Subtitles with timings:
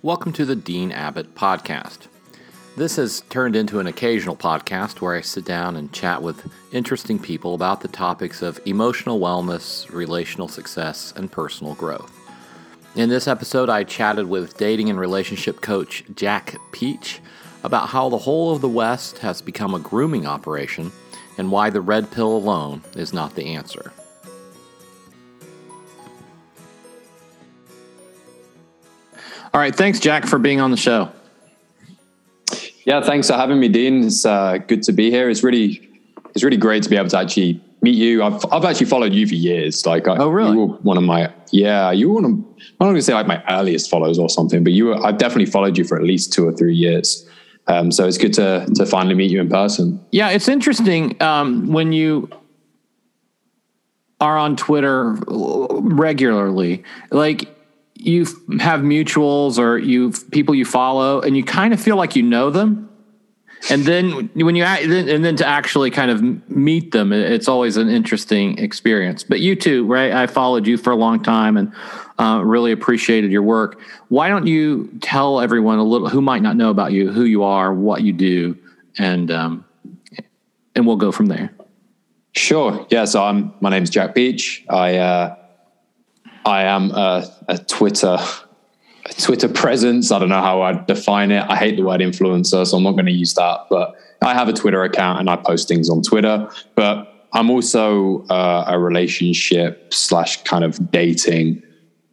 [0.00, 2.06] Welcome to the Dean Abbott Podcast.
[2.76, 7.18] This has turned into an occasional podcast where I sit down and chat with interesting
[7.18, 12.16] people about the topics of emotional wellness, relational success, and personal growth.
[12.94, 17.18] In this episode, I chatted with dating and relationship coach Jack Peach
[17.64, 20.92] about how the whole of the West has become a grooming operation
[21.38, 23.92] and why the red pill alone is not the answer.
[29.52, 31.10] All right, thanks, Jack, for being on the show.
[32.84, 34.04] Yeah, thanks for having me, Dean.
[34.04, 35.28] It's uh, good to be here.
[35.28, 35.88] It's really,
[36.34, 38.22] it's really great to be able to actually meet you.
[38.22, 39.84] I've, I've actually followed you for years.
[39.86, 40.52] Like, oh, really?
[40.52, 42.46] You were one of my, yeah, you were one of, I'm
[42.80, 45.46] not going to say like my earliest followers or something, but you were, I've definitely
[45.46, 47.28] followed you for at least two or three years.
[47.66, 50.02] Um, so it's good to to finally meet you in person.
[50.10, 52.30] Yeah, it's interesting um, when you
[54.22, 56.82] are on Twitter regularly.
[57.10, 57.54] Like
[58.08, 58.24] you
[58.58, 62.50] have mutuals or you people you follow, and you kind of feel like you know
[62.50, 62.88] them.
[63.70, 67.88] And then when you and then to actually kind of meet them, it's always an
[67.88, 69.24] interesting experience.
[69.24, 70.12] But you too, right?
[70.12, 71.72] I followed you for a long time and
[72.18, 73.80] uh, really appreciated your work.
[74.08, 77.42] Why don't you tell everyone a little who might not know about you, who you
[77.42, 78.56] are, what you do,
[78.96, 79.64] and um,
[80.74, 81.50] and we'll go from there.
[82.32, 82.86] Sure.
[82.90, 83.04] Yeah.
[83.04, 83.52] So I'm.
[83.60, 85.36] My name's Jack Peach I uh,
[86.48, 88.16] I am a, a Twitter
[89.08, 90.10] a Twitter presence.
[90.10, 91.44] I don't know how I'd define it.
[91.48, 93.66] I hate the word influencer, so I'm not going to use that.
[93.70, 96.48] But I have a Twitter account and I post things on Twitter.
[96.74, 101.62] But I'm also uh, a relationship slash kind of dating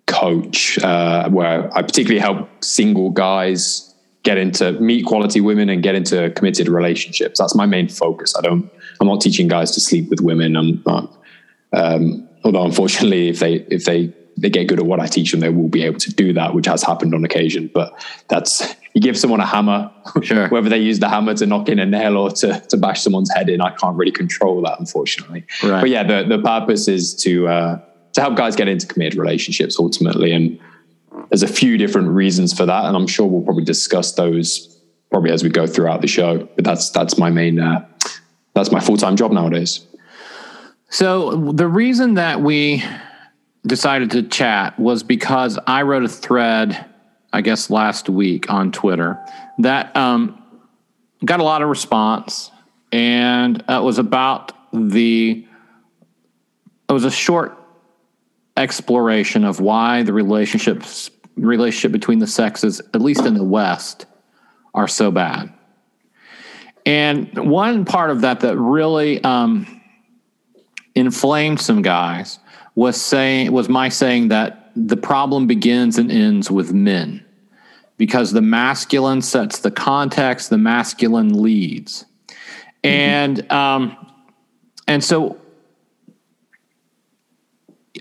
[0.06, 5.96] coach, uh, where I particularly help single guys get into meet quality women and get
[5.96, 7.40] into committed relationships.
[7.40, 8.36] That's my main focus.
[8.38, 8.70] I don't.
[9.00, 10.56] I'm not teaching guys to sleep with women.
[10.56, 11.12] I'm not.
[11.74, 15.40] Um, although unfortunately, if they if they they get good at what I teach them,
[15.40, 17.70] they will be able to do that, which has happened on occasion.
[17.74, 17.98] But
[18.28, 19.92] that's you give someone a hammer,
[20.22, 20.48] sure.
[20.50, 23.34] whether they use the hammer to knock in a nail or to to bash someone's
[23.34, 25.46] head in, I can't really control that, unfortunately.
[25.64, 25.82] Right.
[25.82, 27.82] But yeah, the the purpose is to uh,
[28.14, 30.60] to help guys get into committed relationships ultimately, and
[31.30, 34.72] there's a few different reasons for that, and I'm sure we'll probably discuss those
[35.12, 36.48] probably as we go throughout the show.
[36.56, 37.86] But that's that's my main uh,
[38.54, 39.86] that's my full time job nowadays.
[40.90, 42.84] So the reason that we
[43.66, 46.86] decided to chat was because I wrote a thread,
[47.34, 49.20] I guess last week on Twitter
[49.60, 50.42] that um,
[51.24, 52.52] got a lot of response,
[52.92, 55.48] and it was about the.
[56.88, 57.58] It was a short
[58.58, 64.06] exploration of why the relationships relationship between the sexes, at least in the West,
[64.74, 65.52] are so bad.
[66.86, 69.82] And one part of that that really um,
[70.94, 72.40] inflamed some guys
[72.76, 77.26] was saying was my saying that the problem begins and ends with men
[77.98, 82.90] because the masculine sets the context, the masculine leads, mm-hmm.
[82.90, 84.14] and um,
[84.88, 85.38] and so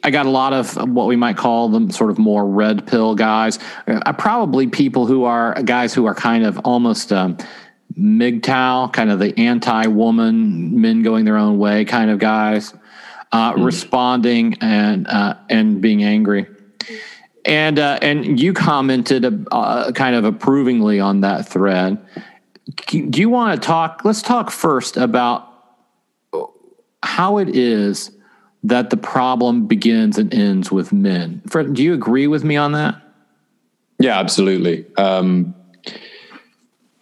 [0.02, 3.14] I got a lot of what we might call them sort of more red pill
[3.14, 3.60] guys.
[3.86, 7.36] Uh, probably people who are guys who are kind of almost um,
[7.96, 12.74] MGTOW, kind of the anti woman, men going their own way kind of guys
[13.34, 13.64] uh, mm.
[13.64, 16.46] responding and uh, and being angry.
[17.44, 21.98] And uh, and you commented uh, kind of approvingly on that thread.
[22.86, 24.02] Do you want to talk?
[24.04, 25.48] Let's talk first about
[27.02, 28.12] how it is
[28.62, 31.42] that the problem begins and ends with men.
[31.50, 33.02] Do you agree with me on that?
[33.98, 34.86] Yeah, absolutely.
[34.96, 35.54] Um,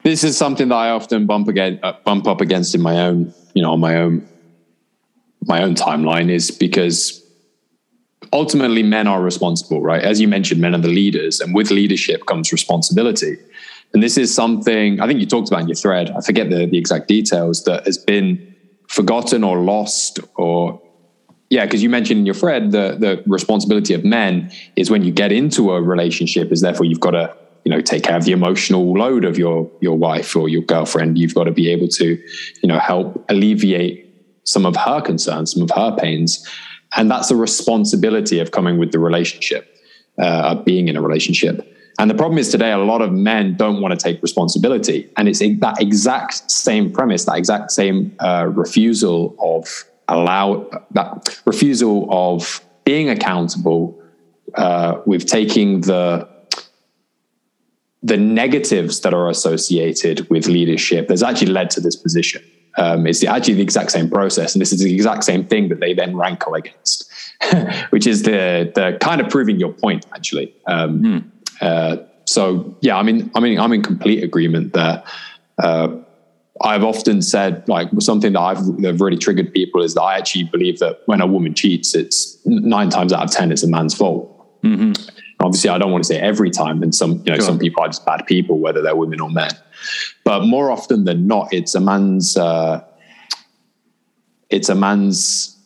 [0.02, 3.32] this is something that I often bump again, uh, bump up against in my own,
[3.54, 4.26] you know, on my own
[5.46, 7.22] my own timeline is because
[8.32, 10.02] ultimately men are responsible, right?
[10.02, 13.36] As you mentioned, men are the leaders, and with leadership comes responsibility.
[13.92, 16.10] And this is something I think you talked about in your thread.
[16.10, 18.54] I forget the, the exact details that has been
[18.88, 20.80] forgotten or lost or
[21.50, 25.12] yeah, because you mentioned in your thread the the responsibility of men is when you
[25.12, 28.32] get into a relationship is therefore you've got to you know take care of the
[28.32, 31.18] emotional load of your your wife or your girlfriend.
[31.18, 32.06] You've got to be able to
[32.62, 34.01] you know help alleviate
[34.44, 36.46] some of her concerns, some of her pains.
[36.96, 39.76] And that's a responsibility of coming with the relationship,
[40.18, 41.68] uh, of being in a relationship.
[41.98, 45.10] And the problem is today, a lot of men don't want to take responsibility.
[45.16, 52.08] And it's that exact same premise, that exact same uh, refusal of allow that refusal
[52.10, 53.98] of being accountable
[54.54, 56.28] uh, with taking the
[58.02, 62.42] the negatives that are associated with leadership that's actually led to this position
[62.76, 65.80] um, it's actually the exact same process, and this is the exact same thing that
[65.80, 67.10] they then rankle against,
[67.90, 70.54] which is the the kind of proving your point actually.
[70.66, 71.18] Um, hmm.
[71.60, 75.02] uh, So yeah, I mean, I mean, I'm in complete agreement there.
[75.62, 75.96] Uh,
[76.62, 80.44] I've often said like something that I've that really triggered people is that I actually
[80.44, 83.94] believe that when a woman cheats, it's nine times out of ten it's a man's
[83.94, 84.28] fault.
[84.62, 84.92] Mm-hmm.
[85.40, 87.46] Obviously, I don't want to say every time, and some you know sure.
[87.46, 89.50] some people are just bad people, whether they're women or men.
[90.24, 92.84] But more often than not, it's a man's uh,
[94.50, 95.56] it's a man's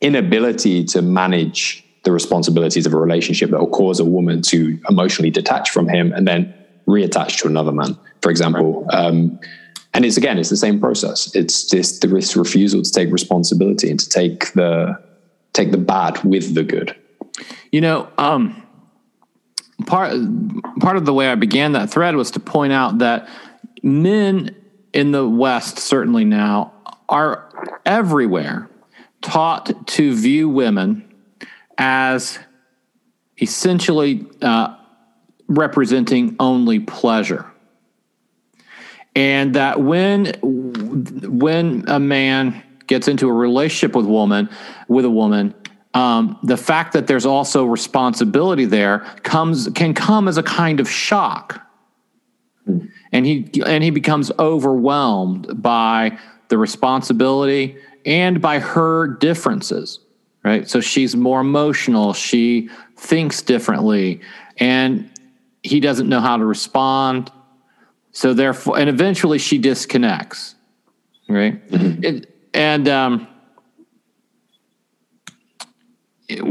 [0.00, 5.30] inability to manage the responsibilities of a relationship that will cause a woman to emotionally
[5.30, 6.54] detach from him and then
[6.86, 8.86] reattach to another man, for example.
[8.90, 9.38] Um,
[9.94, 11.34] and it's again, it's the same process.
[11.34, 14.98] It's just this refusal to take responsibility and to take the
[15.52, 16.94] take the bad with the good.
[17.72, 18.62] You know, um,
[19.86, 20.12] part
[20.80, 23.28] part of the way I began that thread was to point out that
[23.82, 24.54] men
[24.92, 26.72] in the West, certainly now,
[27.08, 27.48] are
[27.84, 28.68] everywhere
[29.22, 31.04] taught to view women
[31.76, 32.38] as
[33.40, 34.76] essentially uh,
[35.46, 37.46] representing only pleasure.
[39.14, 44.48] And that when when a man gets into a relationship with woman
[44.86, 45.54] with a woman,
[45.94, 50.90] um, the fact that there's also responsibility there comes can come as a kind of
[50.90, 51.60] shock,
[53.12, 56.18] and he and he becomes overwhelmed by
[56.48, 60.00] the responsibility and by her differences.
[60.44, 62.14] Right, so she's more emotional.
[62.14, 64.20] She thinks differently,
[64.56, 65.10] and
[65.62, 67.30] he doesn't know how to respond.
[68.12, 70.54] So therefore, and eventually she disconnects,
[71.28, 71.66] right?
[71.68, 72.04] Mm-hmm.
[72.04, 73.28] It, and um,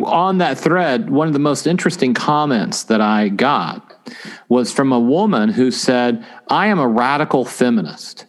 [0.05, 3.93] on that thread, one of the most interesting comments that I got
[4.49, 8.25] was from a woman who said, I am a radical feminist.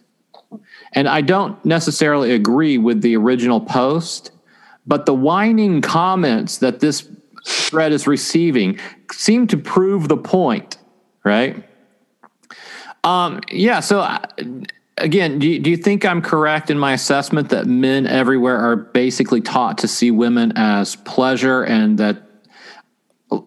[0.93, 4.31] And I don't necessarily agree with the original post,
[4.85, 7.07] but the whining comments that this
[7.45, 8.79] thread is receiving
[9.11, 10.77] seem to prove the point,
[11.23, 11.63] right?
[13.03, 13.79] Um, yeah.
[13.79, 14.19] So, uh,
[14.99, 18.75] again, do you, do you think I'm correct in my assessment that men everywhere are
[18.75, 22.23] basically taught to see women as pleasure and that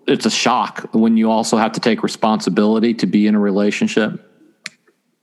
[0.07, 4.29] it's a shock when you also have to take responsibility to be in a relationship?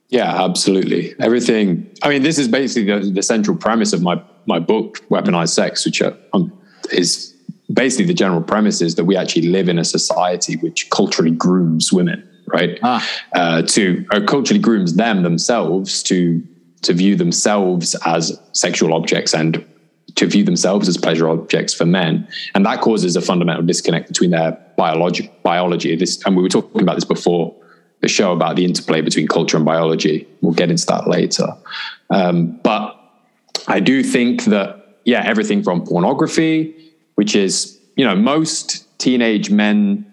[0.08, 1.14] Yeah, absolutely.
[1.20, 1.88] Everything.
[2.02, 5.84] I mean, this is basically the, the central premise of my my book, Weaponized Sex,
[5.84, 6.52] which are, um,
[6.92, 7.36] is
[7.72, 11.92] basically the general premise is that we actually live in a society which culturally grooms
[11.92, 12.78] women, right?
[12.82, 13.06] Ah.
[13.32, 16.42] Uh, to uh, culturally grooms them themselves to
[16.82, 19.64] to view themselves as sexual objects and
[20.16, 24.30] to view themselves as pleasure objects for men, and that causes a fundamental disconnect between
[24.30, 25.30] their biology.
[25.42, 25.94] Biology.
[25.96, 27.54] This, and we were talking about this before
[28.00, 30.26] the show about the interplay between culture and biology.
[30.40, 31.48] We'll get into that later.
[32.08, 32.96] Um, but
[33.68, 36.80] I do think that yeah, everything from pornography
[37.20, 40.09] which is, you know, most teenage men,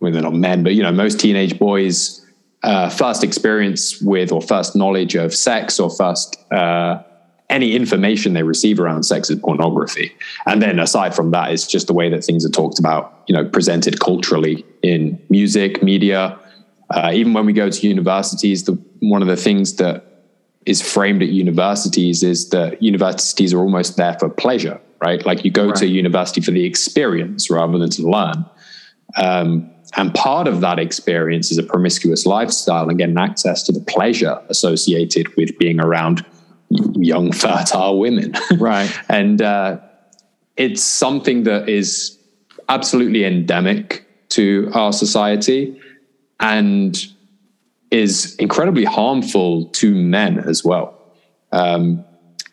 [0.00, 2.24] well, they're not men, but, you know, most teenage boys'
[2.62, 7.02] uh, first experience with or first knowledge of sex or first uh,
[7.48, 10.12] any information they receive around sex is pornography.
[10.46, 13.34] And then aside from that, it's just the way that things are talked about, you
[13.34, 16.38] know, presented culturally in music, media.
[16.90, 20.04] Uh, even when we go to universities, the, one of the things that
[20.66, 25.24] is framed at universities is that universities are almost there for pleasure right?
[25.24, 25.76] Like you go right.
[25.76, 28.44] to university for the experience rather than to learn.
[29.16, 33.80] Um, and part of that experience is a promiscuous lifestyle and getting access to the
[33.80, 36.24] pleasure associated with being around
[36.68, 38.34] young, fertile women.
[38.56, 38.90] Right.
[39.08, 39.78] and uh,
[40.56, 42.18] it's something that is
[42.68, 45.80] absolutely endemic to our society
[46.38, 46.96] and
[47.90, 50.96] is incredibly harmful to men as well.
[51.50, 52.04] Um,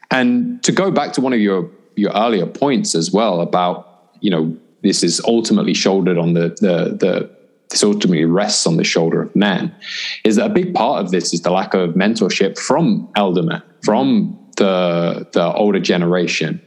[0.10, 4.32] and to go back to one of your your earlier points as well about you
[4.32, 7.38] know this is ultimately shouldered on the the the
[7.70, 9.76] this ultimately rests on the shoulder of men
[10.24, 13.62] is that a big part of this is the lack of mentorship from elder men
[13.84, 16.62] from the the older generation.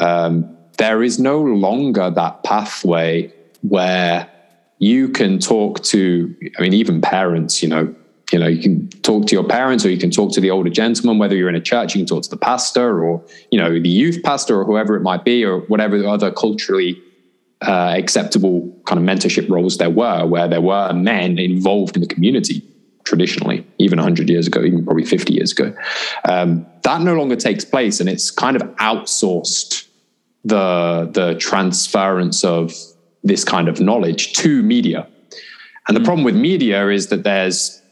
[0.00, 4.30] Um, there is no longer that pathway where
[4.78, 7.92] you can talk to i mean even parents you know
[8.32, 10.70] you know, you can talk to your parents or you can talk to the older
[10.70, 13.70] gentleman, whether you're in a church, you can talk to the pastor or, you know,
[13.70, 17.02] the youth pastor or whoever it might be, or whatever other culturally
[17.62, 22.08] uh, acceptable kind of mentorship roles there were, where there were men involved in the
[22.08, 22.62] community
[23.04, 25.74] traditionally, even 100 years ago, even probably 50 years ago.
[26.28, 29.86] Um, that no longer takes place and it's kind of outsourced
[30.44, 32.74] the, the transference of
[33.24, 35.08] this kind of knowledge to media.
[35.88, 36.04] And the hmm.
[36.04, 37.82] problem with media is that there's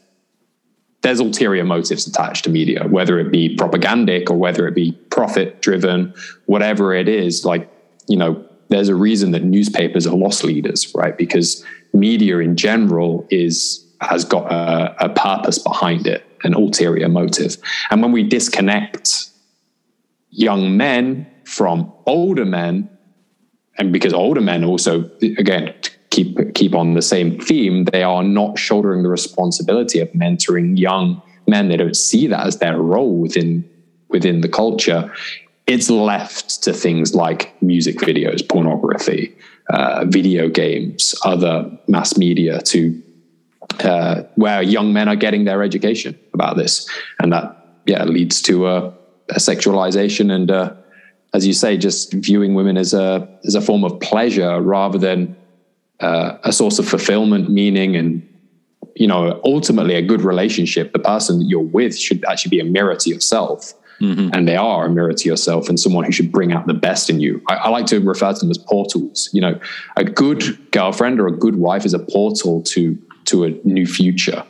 [1.01, 5.61] there's ulterior motives attached to media, whether it be propagandic or whether it be profit
[5.61, 6.13] driven,
[6.47, 7.45] whatever it is.
[7.45, 7.69] Like,
[8.09, 11.17] you know, there's a reason that newspapers are loss leaders, right?
[11.17, 17.57] Because media in general is has got a, a purpose behind it, an ulterior motive.
[17.89, 19.29] And when we disconnect
[20.29, 22.89] young men from older men,
[23.79, 25.73] and because older men also, again,
[26.09, 31.21] keep keep on the same theme, they are not shouldering the responsibility of mentoring young
[31.47, 31.69] men.
[31.69, 33.67] They don't see that as their role within
[34.09, 35.11] within the culture.
[35.67, 39.35] It's left to things like music videos, pornography,
[39.69, 43.03] uh, video games, other mass media to
[43.81, 48.67] uh, where young men are getting their education about this, and that yeah leads to
[48.67, 48.93] a,
[49.29, 50.73] a sexualization and uh,
[51.33, 55.35] as you say, just viewing women as a as a form of pleasure rather than
[55.99, 58.27] uh, a source of fulfillment, meaning, and
[58.95, 60.93] you know, ultimately a good relationship.
[60.93, 63.73] The person that you're with should actually be a mirror to yourself.
[64.01, 64.29] Mm-hmm.
[64.33, 67.09] And they are a mirror to yourself and someone who should bring out the best
[67.09, 67.41] in you.
[67.49, 69.29] I, I like to refer to them as portals.
[69.33, 69.59] You know,
[69.95, 74.43] a good girlfriend or a good wife is a portal to to a new future,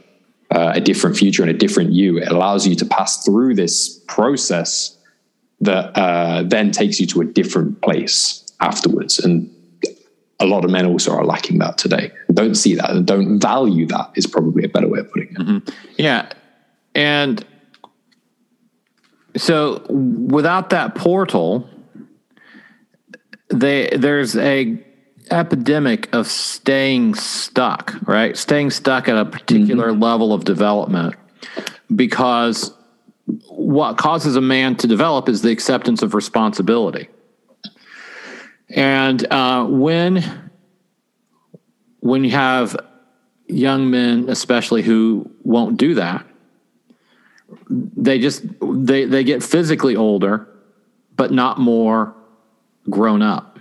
[0.52, 2.18] uh, a different future and a different you.
[2.18, 4.98] It allows you to pass through this process
[5.62, 9.18] that uh, then takes you to a different place afterwards.
[9.20, 9.52] And
[10.40, 12.12] a lot of men also are lacking that today.
[12.32, 15.38] Don't see that and don't value that is probably a better way of putting it.
[15.38, 15.70] Mm-hmm.
[15.98, 16.32] Yeah.
[16.94, 17.44] And
[19.38, 21.70] so without that portal,
[23.50, 24.84] they there's a
[25.32, 28.38] epidemic of staying stuck, right?
[28.38, 30.04] Staying stuck at a particular mm-hmm.
[30.04, 31.16] level of development
[31.94, 32.74] because
[33.50, 37.10] what causes a man to develop is the acceptance of responsibility.
[38.70, 40.52] And uh, when
[42.00, 42.78] when you have
[43.48, 46.26] young men, especially who won't do that,
[47.70, 50.48] they just they they get physically older,
[51.16, 52.16] but not more
[52.90, 53.60] grown up.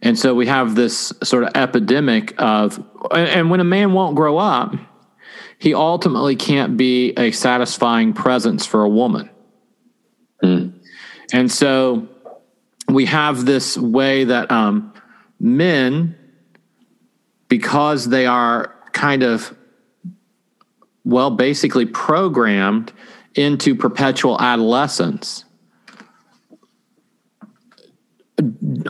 [0.00, 4.38] And so we have this sort of epidemic of, and when a man won't grow
[4.38, 4.76] up,
[5.58, 9.28] he ultimately can't be a satisfying presence for a woman.
[10.44, 10.78] Mm.
[11.32, 12.06] And so
[12.88, 14.94] we have this way that um,
[15.40, 16.16] men,
[17.48, 19.52] because they are kind of,
[21.08, 22.92] well, basically programmed
[23.34, 25.44] into perpetual adolescence,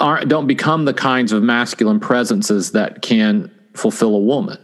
[0.00, 4.58] aren't don't become the kinds of masculine presences that can fulfill a woman.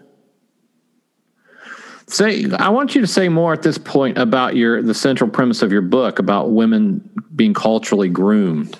[2.08, 5.62] Say, I want you to say more at this point about your the central premise
[5.62, 8.76] of your book about women being culturally groomed.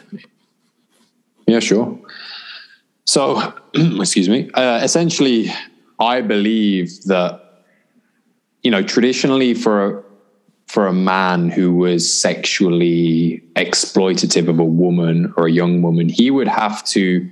[1.47, 1.97] Yeah, sure.
[3.05, 4.51] So, excuse me.
[4.53, 5.53] Uh, essentially,
[6.01, 7.44] I believe that
[8.65, 10.05] you know traditionally for
[10.67, 16.31] for a man who was sexually exploitative of a woman or a young woman, he
[16.31, 17.31] would have to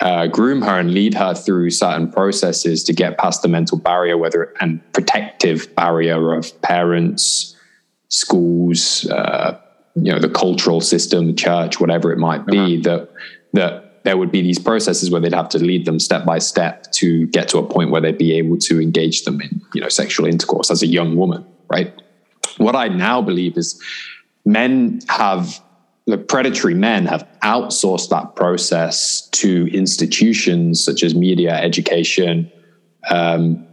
[0.00, 4.16] uh, groom her and lead her through certain processes to get past the mental barrier,
[4.16, 7.56] whether and protective barrier of parents,
[8.08, 9.58] schools, uh,
[9.94, 12.58] you know, the cultural system, church, whatever it might be.
[12.58, 12.82] Uh-huh.
[12.82, 13.10] That
[13.54, 16.90] that there would be these processes where they'd have to lead them step by step
[16.92, 19.88] to get to a point where they'd be able to engage them in you know
[19.88, 21.92] sexual intercourse as a young woman, right?
[22.58, 23.80] What I now believe is
[24.44, 25.60] men have
[26.06, 32.50] the predatory men have outsourced that process to institutions such as media, education,
[33.08, 33.66] um,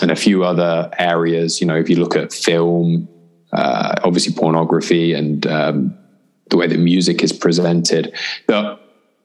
[0.00, 1.60] and a few other areas.
[1.60, 3.08] You know, if you look at film,
[3.52, 5.98] uh, obviously pornography, and um,
[6.50, 8.78] the way that music is presented, that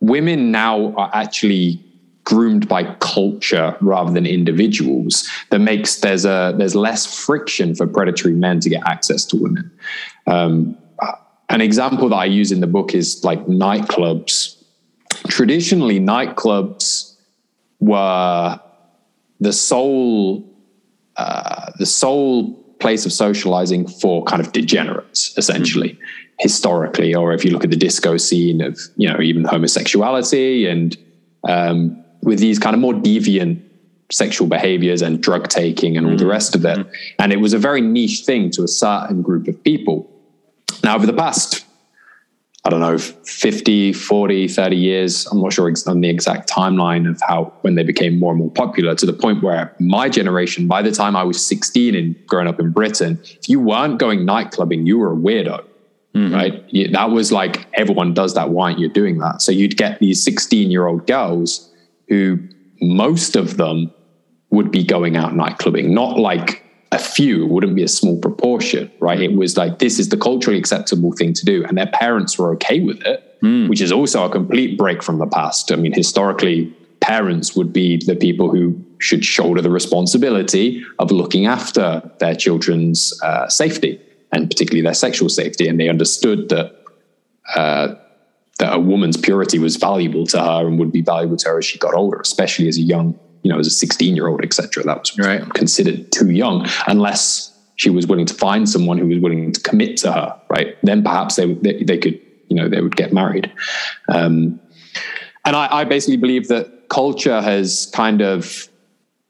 [0.03, 1.79] women now are actually
[2.25, 8.33] groomed by culture rather than individuals that makes there's a there's less friction for predatory
[8.33, 9.69] men to get access to women
[10.27, 10.77] um,
[11.53, 14.57] an example that I use in the book is like nightclubs.
[15.27, 17.15] Traditionally, nightclubs
[17.79, 18.59] were
[19.39, 20.43] the sole
[21.15, 26.22] uh, the sole place of socializing for kind of degenerates, essentially, mm-hmm.
[26.39, 27.13] Historically.
[27.15, 30.97] Or if you look at the disco scene of you know even homosexuality and
[31.47, 33.61] um, with these kind of more deviant
[34.11, 36.19] sexual behaviors and drug taking and all mm-hmm.
[36.19, 36.91] the rest of it, mm-hmm.
[37.19, 40.09] and it was a very niche thing to a certain group of people.
[40.83, 41.65] Now, over the past,
[42.65, 47.21] I don't know, 50, 40, 30 years, I'm not sure on the exact timeline of
[47.27, 50.81] how when they became more and more popular to the point where my generation, by
[50.81, 54.87] the time I was 16 and growing up in Britain, if you weren't going nightclubbing,
[54.87, 55.65] you were a weirdo.
[56.15, 56.33] Mm-hmm.
[56.33, 56.91] Right.
[56.91, 58.49] That was like everyone does that.
[58.49, 59.41] Why aren't you doing that?
[59.41, 61.71] So you'd get these 16 year old girls
[62.07, 62.39] who
[62.81, 63.91] most of them
[64.51, 69.19] would be going out nightclubbing, not like a few wouldn't be a small proportion, right?
[69.19, 72.53] It was like this is the culturally acceptable thing to do, and their parents were
[72.53, 73.67] okay with it, mm.
[73.67, 75.71] which is also a complete break from the past.
[75.71, 81.47] I mean, historically, parents would be the people who should shoulder the responsibility of looking
[81.47, 83.99] after their children's uh, safety
[84.33, 85.67] and particularly their sexual safety.
[85.67, 86.83] And they understood that
[87.55, 87.95] uh,
[88.59, 91.65] that a woman's purity was valuable to her and would be valuable to her as
[91.65, 94.83] she got older, especially as a young, you know, as a 16 year old, etc.
[94.83, 95.47] That was right.
[95.53, 99.97] considered too young, unless she was willing to find someone who was willing to commit
[99.97, 100.39] to her.
[100.49, 103.51] Right, then perhaps they they, they could, you know, they would get married.
[104.09, 104.59] Um,
[105.45, 108.69] and I, I basically believe that culture has kind of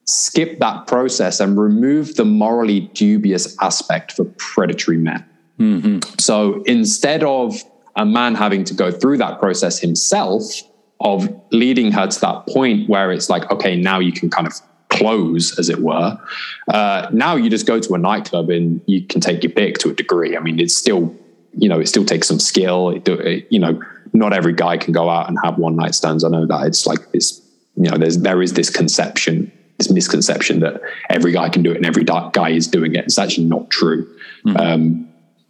[0.05, 5.25] skipped that process and remove the morally dubious aspect for predatory men.
[5.59, 5.99] Mm-hmm.
[6.19, 7.63] So instead of
[7.95, 10.43] a man having to go through that process himself
[10.99, 14.53] of leading her to that point where it's like, okay, now you can kind of
[14.89, 16.19] close, as it were.
[16.67, 19.89] Uh, now you just go to a nightclub and you can take your pick to
[19.89, 20.37] a degree.
[20.37, 21.13] I mean, it's still,
[21.57, 22.89] you know, it still takes some skill.
[22.89, 23.81] It, it, you know,
[24.13, 26.23] not every guy can go out and have one night stands.
[26.23, 27.41] I know that it's like this,
[27.75, 31.77] you know, there's there is this conception, this misconception that every guy can do it
[31.77, 33.05] and every guy is doing it.
[33.05, 34.05] It's actually not true.
[34.45, 34.57] Mm-hmm.
[34.57, 35.09] Um,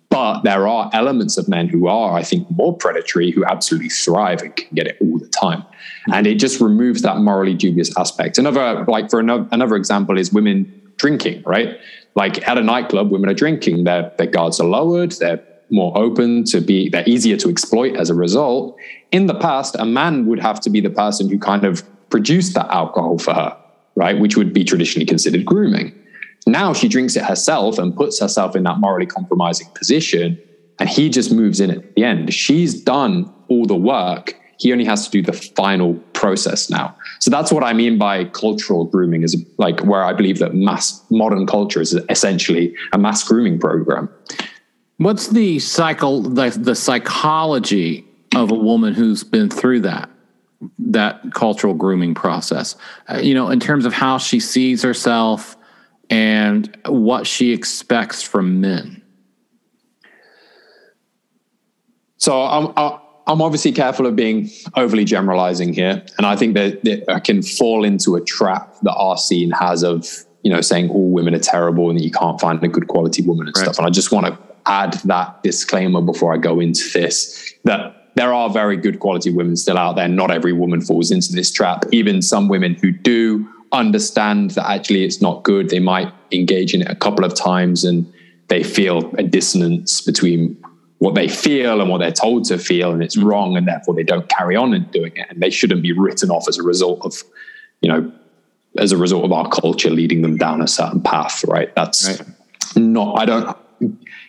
[0.10, 4.42] but there are elements of men who are, I think, more predatory, who absolutely thrive
[4.44, 5.62] and can get it all the time.
[5.62, 6.14] Mm-hmm.
[6.14, 8.38] And it just removes that morally dubious aspect.
[8.38, 11.78] Another, like for another, another example is women drinking, right?
[12.16, 16.44] Like at a nightclub, women are drinking, their, their guards are lowered, they're more open
[16.44, 18.78] to be, they're easier to exploit as a result.
[19.12, 22.54] In the past, a man would have to be the person who kind of produced
[22.54, 23.58] that alcohol for her,
[23.96, 24.20] right?
[24.20, 25.94] Which would be traditionally considered grooming.
[26.46, 30.40] Now she drinks it herself and puts herself in that morally compromising position.
[30.80, 32.34] And he just moves in at the end.
[32.34, 34.36] She's done all the work.
[34.58, 36.96] He only has to do the final process now.
[37.20, 41.04] So that's what I mean by cultural grooming is like where I believe that mass
[41.10, 44.10] modern culture is essentially a mass grooming program.
[44.98, 50.10] What's the cycle, the, the psychology of a woman who's been through that?
[50.94, 52.76] That cultural grooming process
[53.10, 55.58] uh, you know in terms of how she sees herself
[56.10, 59.02] and what she expects from men?
[62.18, 62.72] So I'm
[63.26, 67.42] I'm obviously careful of being overly generalizing here, and I think that, that I can
[67.42, 70.08] fall into a trap that our scene has of
[70.44, 73.22] you know saying all women are terrible and that you can't find a good quality
[73.22, 73.64] woman and right.
[73.64, 73.78] stuff.
[73.78, 78.34] And I just want to add that disclaimer before I go into this that there
[78.34, 80.08] are very good quality women still out there.
[80.08, 81.86] Not every woman falls into this trap.
[81.92, 85.70] Even some women who do understand that actually it's not good.
[85.70, 88.12] They might engage in it a couple of times and
[88.48, 90.56] they feel a dissonance between
[91.00, 94.04] what they feel and what they're told to feel, and it's wrong, and therefore they
[94.04, 95.28] don't carry on in doing it.
[95.30, 97.22] And they shouldn't be written off as a result of,
[97.82, 98.10] you know,
[98.78, 101.76] as a result of our culture leading them down a certain path, right?
[101.76, 102.78] That's right.
[102.78, 103.58] not, I don't,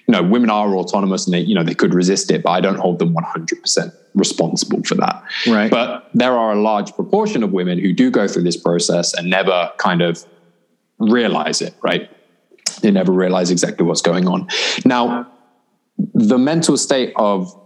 [0.07, 2.61] you know, women are autonomous and they, you know, they could resist it, but I
[2.61, 5.23] don't hold them 100% responsible for that.
[5.47, 5.71] Right.
[5.71, 9.31] But there are a large proportion of women who do go through this process and
[9.31, 10.25] never kind of
[10.99, 12.11] realize it, right?
[12.83, 14.49] They never realize exactly what's going on.
[14.85, 15.31] Now,
[16.15, 17.59] the mental state of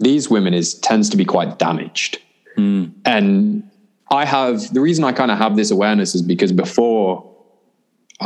[0.00, 2.18] these women is tends to be quite damaged.
[2.56, 2.92] Mm.
[3.04, 3.70] And
[4.10, 7.31] I have the reason I kind of have this awareness is because before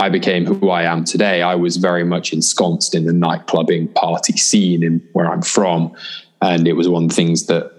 [0.00, 4.36] I became who I am today, I was very much ensconced in the nightclubbing party
[4.36, 5.94] scene in where I'm from.
[6.42, 7.72] And it was one of the things that,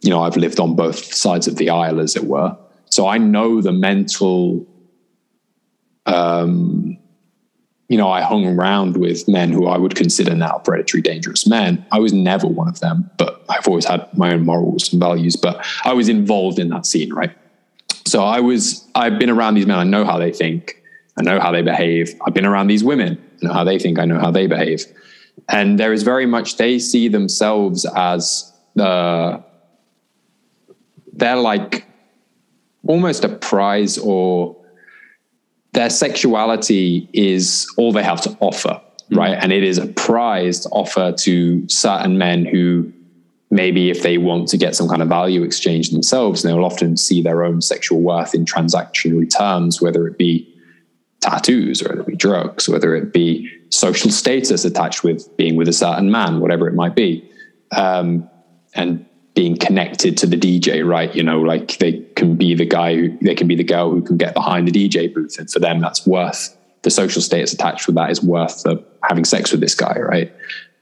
[0.00, 2.56] you know, I've lived on both sides of the aisle, as it were.
[2.90, 4.66] So I know the mental,
[6.06, 6.98] um,
[7.88, 11.84] you know, I hung around with men who I would consider now predatory, dangerous men.
[11.92, 15.36] I was never one of them, but I've always had my own morals and values,
[15.36, 17.36] but I was involved in that scene, right?
[18.06, 19.78] So I was, I've been around these men.
[19.78, 20.79] I know how they think.
[21.20, 22.14] I know how they behave.
[22.26, 23.22] I've been around these women.
[23.42, 23.98] I know how they think.
[23.98, 24.86] I know how they behave.
[25.50, 29.44] And there is very much, they see themselves as the,
[31.12, 31.86] they're like
[32.86, 34.56] almost a prize or
[35.72, 38.80] their sexuality is all they have to offer,
[39.10, 39.16] mm.
[39.18, 39.36] right?
[39.38, 42.90] And it is a prize to offer to certain men who
[43.50, 46.96] maybe if they want to get some kind of value exchange themselves, they will often
[46.96, 50.49] see their own sexual worth in transactional terms, whether it be
[51.20, 55.68] tattoos, or whether it be drugs, whether it be social status attached with being with
[55.68, 57.28] a certain man, whatever it might be.
[57.76, 58.28] Um,
[58.74, 61.14] and being connected to the DJ, right?
[61.14, 64.02] You know, like they can be the guy who they can be the girl who
[64.02, 65.38] can get behind the DJ booth.
[65.38, 69.24] And for them, that's worth the social status attached with that is worth the, having
[69.24, 70.32] sex with this guy, right?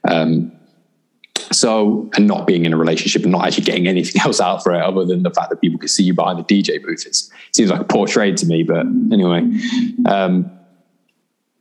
[0.07, 0.51] Um,
[1.51, 4.73] so, and not being in a relationship and not actually getting anything else out for
[4.73, 7.05] it other than the fact that people can see you behind the DJ booth.
[7.05, 9.49] It's, it seems like a poor trade to me, but anyway.
[10.05, 10.51] Um,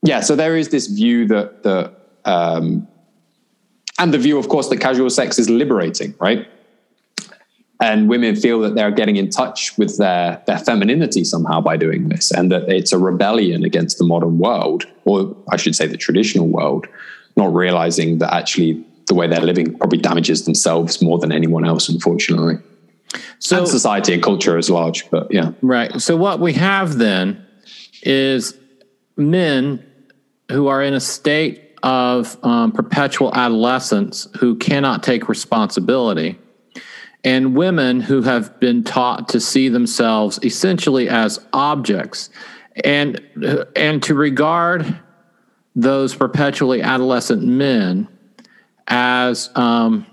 [0.02, 2.86] yeah, so there is this view that, that um,
[3.98, 6.46] and the view, of course, that casual sex is liberating, right?
[7.80, 12.08] and women feel that they're getting in touch with their their femininity somehow by doing
[12.08, 15.96] this and that it's a rebellion against the modern world or i should say the
[15.96, 16.86] traditional world
[17.36, 21.88] not realizing that actually the way they're living probably damages themselves more than anyone else
[21.88, 22.56] unfortunately.
[23.38, 25.52] So and society and culture is large but yeah.
[25.62, 26.00] Right.
[26.00, 27.44] So what we have then
[28.02, 28.56] is
[29.16, 29.84] men
[30.50, 36.38] who are in a state of um, perpetual adolescence who cannot take responsibility
[37.24, 42.30] and women who have been taught to see themselves essentially as objects.
[42.84, 43.20] And
[43.74, 45.00] and to regard
[45.74, 48.08] those perpetually adolescent men
[48.88, 50.07] as um,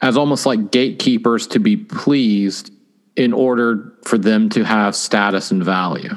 [0.00, 2.72] as almost like gatekeepers to be pleased
[3.16, 6.14] in order for them to have status and value.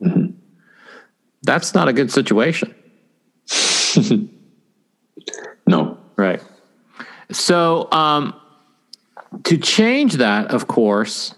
[0.00, 0.36] Mm-hmm.
[1.42, 2.74] That's not a good situation.
[5.66, 5.98] no.
[6.16, 6.42] Right.
[7.32, 8.34] So, um,
[9.44, 11.34] to change that, of course,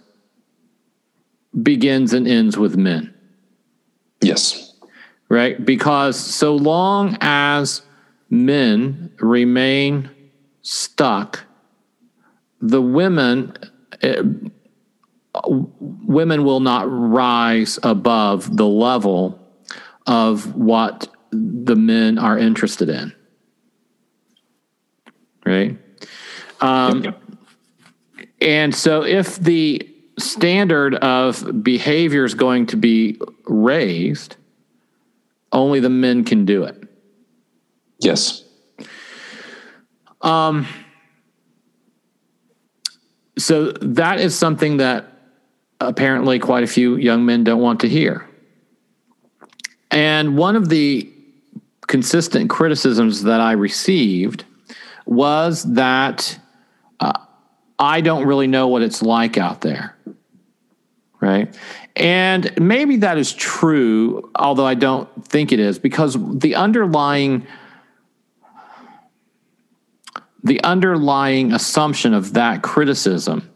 [1.63, 3.15] begins and ends with men.
[4.21, 4.75] Yes.
[5.29, 5.65] Right?
[5.65, 7.83] Because so long as
[8.31, 10.11] men remain
[10.63, 11.45] stuck,
[12.61, 13.57] the women.
[14.03, 14.23] Uh,
[15.49, 19.39] women will not rise above the level
[20.07, 23.13] of what the men are interested in.
[25.45, 25.77] Right?
[26.61, 27.23] Um, yep.
[28.41, 34.37] And so if the standard of behavior is going to be raised,
[35.53, 36.84] only the men can do it.
[37.99, 38.45] Yes.
[40.21, 40.67] Um,
[43.37, 45.07] so that is something that
[45.81, 48.29] apparently quite a few young men don't want to hear.
[49.91, 51.11] And one of the
[51.87, 54.45] consistent criticisms that I received
[55.07, 56.39] was that
[57.01, 57.13] uh,
[57.79, 59.97] I don't really know what it's like out there.
[61.21, 61.57] Right.
[61.97, 67.47] And maybe that is true, although I don't think it is, because the underlying
[70.45, 73.51] the underlying assumption of that criticism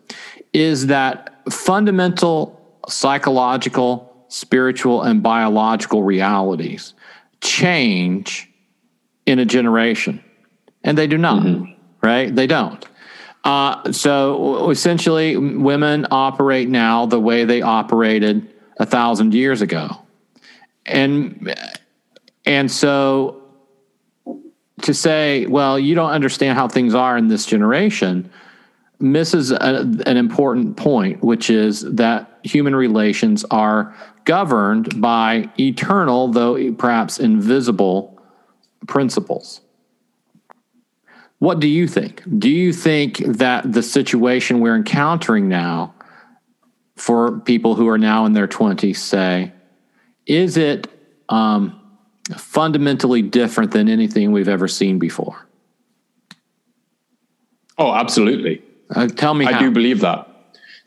[0.53, 6.95] is that fundamental psychological, spiritual, and biological realities
[7.43, 8.51] change
[9.27, 10.25] in a generation.
[10.83, 11.73] And they do not, mm-hmm.
[12.03, 12.35] right?
[12.35, 12.85] They don't.
[13.45, 18.49] Uh, so essentially, women operate now the way they operated
[18.79, 19.91] a thousand years ago,
[20.87, 21.55] and
[22.45, 23.38] and so
[24.83, 28.31] to say, well, you don't understand how things are in this generation,
[29.01, 29.57] misses a,
[30.07, 38.21] an important point, which is that human relations are governed by eternal, though perhaps invisible,
[38.87, 39.61] principles.
[41.39, 42.23] What do you think?
[42.39, 45.95] Do you think that the situation we're encountering now
[46.97, 49.53] for people who are now in their 20s, say,
[50.27, 50.89] is it
[51.29, 51.81] um,
[52.37, 55.47] fundamentally different than anything we've ever seen before?
[57.79, 58.63] Oh, absolutely.
[58.95, 59.61] Uh, tell me, I how.
[59.61, 60.29] do believe that.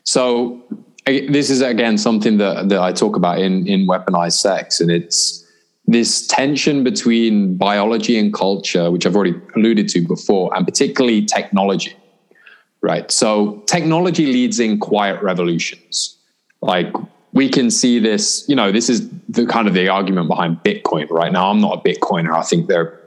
[0.04, 0.62] So,
[1.06, 4.90] I, this is again something that, that I talk about in, in weaponized sex, and
[4.90, 5.42] it's
[5.86, 11.96] this tension between biology and culture, which I've already alluded to before, and particularly technology,
[12.82, 13.10] right?
[13.10, 16.18] So technology leads in quiet revolutions.
[16.60, 16.92] Like
[17.32, 21.08] we can see this, you know, this is the kind of the argument behind Bitcoin
[21.10, 21.50] right now.
[21.50, 22.34] I'm not a Bitcoiner.
[22.34, 23.00] I think they're,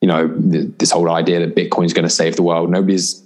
[0.00, 2.70] you know, this whole idea that Bitcoin is going to save the world.
[2.70, 3.22] Nobody's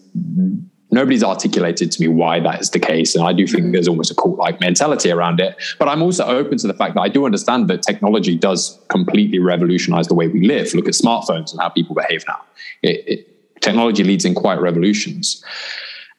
[0.91, 3.15] nobody's articulated to me why that is the case.
[3.15, 5.57] And I do think there's almost a cult like mentality around it.
[5.79, 9.39] But I'm also open to the fact that I do understand that technology does completely
[9.39, 10.73] revolutionize the way we live.
[10.75, 12.43] Look at smartphones and how people behave now.
[12.83, 15.43] It, it, technology leads in quiet revolutions.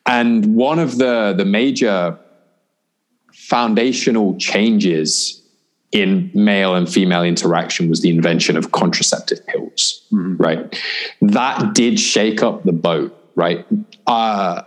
[0.05, 2.17] And one of the, the major
[3.47, 5.41] foundational changes
[5.91, 10.37] in male and female interaction was the invention of contraceptive pills, mm-hmm.
[10.37, 10.81] right?
[11.21, 13.65] That did shake up the boat right?
[14.07, 14.61] Uh,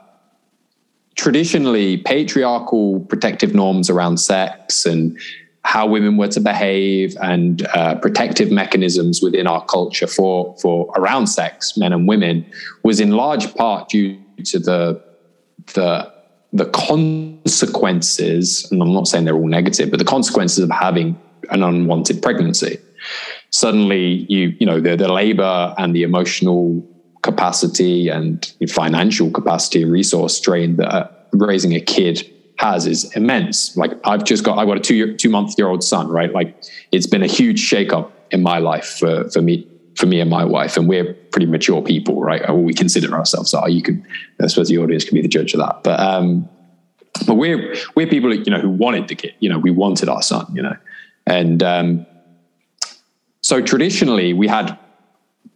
[1.14, 5.18] traditionally, patriarchal protective norms around sex and
[5.62, 11.26] how women were to behave and uh, protective mechanisms within our culture for for around
[11.26, 12.46] sex, men and women,
[12.84, 15.02] was in large part due to the
[15.74, 16.12] the
[16.56, 21.18] the consequences, and I'm not saying they're all negative, but the consequences of having
[21.50, 22.78] an unwanted pregnancy.
[23.50, 26.86] Suddenly, you you know the the labor and the emotional
[27.22, 33.76] capacity and financial capacity resource strain that uh, raising a kid has is immense.
[33.76, 36.32] Like I've just got, I've got a two year, two month year old son, right?
[36.32, 40.30] Like it's been a huge shakeup in my life for, for me for me and
[40.30, 42.48] my wife, and we're pretty mature people, right?
[42.48, 43.68] Or we consider ourselves are.
[43.68, 44.02] You could,
[44.40, 45.82] I suppose, the audience can be the judge of that.
[45.82, 46.48] But um,
[47.26, 49.34] but we're we're people, you know, who wanted the kid.
[49.40, 50.46] You know, we wanted our son.
[50.52, 50.76] You know,
[51.26, 52.06] and um,
[53.40, 54.78] so traditionally we had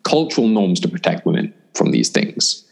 [0.05, 2.65] cultural norms to protect women from these things.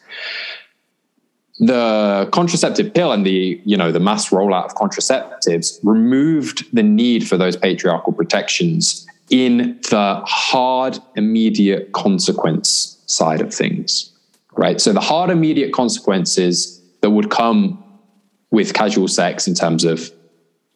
[1.60, 7.28] The contraceptive pill and the you know the mass rollout of contraceptives removed the need
[7.28, 14.12] for those patriarchal protections in the hard immediate consequence side of things
[14.58, 14.80] right?
[14.80, 17.82] So the hard immediate consequences that would come
[18.50, 20.12] with casual sex in terms of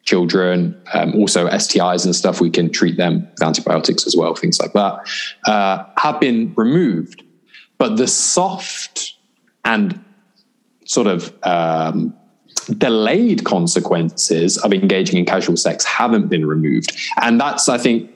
[0.03, 4.59] children um, also stis and stuff we can treat them with antibiotics as well things
[4.59, 4.99] like that
[5.45, 7.23] uh, have been removed.
[7.77, 9.15] But the soft
[9.65, 10.03] and
[10.85, 12.13] sort of um,
[12.77, 16.95] delayed consequences of engaging in casual sex haven't been removed.
[17.21, 18.12] And that's i think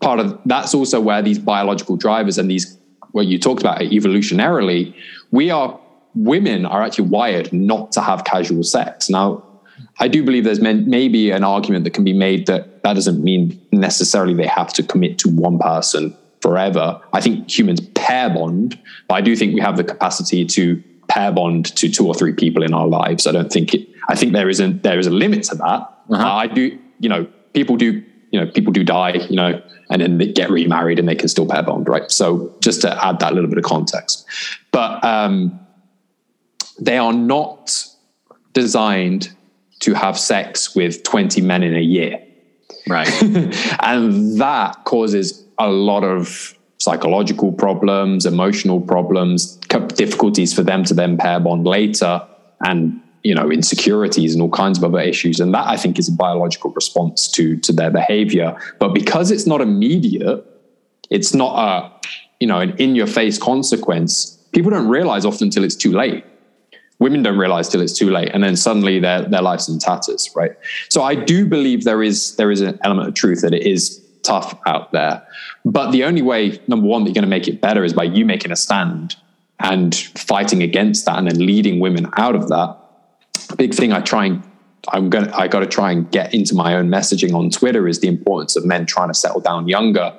[0.00, 2.78] part of that's also where these biological drivers and these
[3.12, 4.94] what you talked about evolutionarily
[5.30, 5.80] we are
[6.14, 9.10] women are actually wired not to have casual sex.
[9.10, 9.42] Now
[10.00, 13.60] i do believe there's maybe an argument that can be made that that doesn't mean
[13.72, 17.00] necessarily they have to commit to one person forever.
[17.12, 18.78] I think humans pair bond
[19.08, 22.32] but i do think we have the capacity to pair bond to two or three
[22.32, 23.26] people in our lives.
[23.26, 25.80] I don't think it i think there is a there is a limit to that.
[26.10, 26.42] Uh-huh.
[26.44, 28.02] i do you know people do
[28.36, 31.28] you know people do die you know and then they get remarried and they can
[31.28, 32.10] still pair bond, right?
[32.10, 34.26] So just to add that little bit of context,
[34.72, 35.60] but um,
[36.78, 37.86] they are not
[38.52, 39.30] designed
[39.80, 42.22] to have sex with 20 men in a year.
[42.88, 43.10] Right.
[43.82, 51.16] and that causes a lot of psychological problems, emotional problems, difficulties for them to then
[51.16, 52.22] pair bond later
[52.60, 55.40] and you know insecurities and all kinds of other issues.
[55.40, 58.56] And that i think is a biological response to to their behavior.
[58.78, 60.44] But because it's not immediate
[61.10, 62.08] it's not a
[62.40, 66.24] you know an in your face consequence people don't realize often until it's too late.
[66.98, 68.30] Women don't realize till it's too late.
[68.32, 70.52] And then suddenly their their life's in tatters right?
[70.88, 73.82] So i do believe there is there is an element of truth that it is
[74.22, 75.26] tough out there.
[75.64, 78.04] But the only way number one that you're going to make it better is by
[78.04, 79.16] you making a stand
[79.60, 79.94] and
[80.30, 82.76] fighting against that and then leading women out of that
[83.56, 84.42] big thing I try and
[84.88, 88.00] I'm gonna I got to try and get into my own messaging on Twitter is
[88.00, 90.16] the importance of men trying to settle down younger.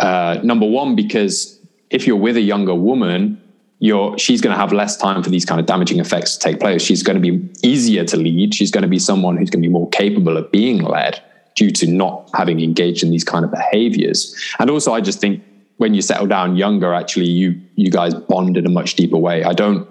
[0.00, 3.40] Uh, number one, because if you're with a younger woman,
[3.78, 6.60] you're she's going to have less time for these kind of damaging effects to take
[6.60, 6.82] place.
[6.82, 8.54] She's going to be easier to lead.
[8.54, 11.22] She's going to be someone who's going to be more capable of being led
[11.54, 14.34] due to not having engaged in these kind of behaviors.
[14.58, 15.44] And also, I just think
[15.76, 19.44] when you settle down younger, actually, you you guys bond in a much deeper way.
[19.44, 19.86] I don't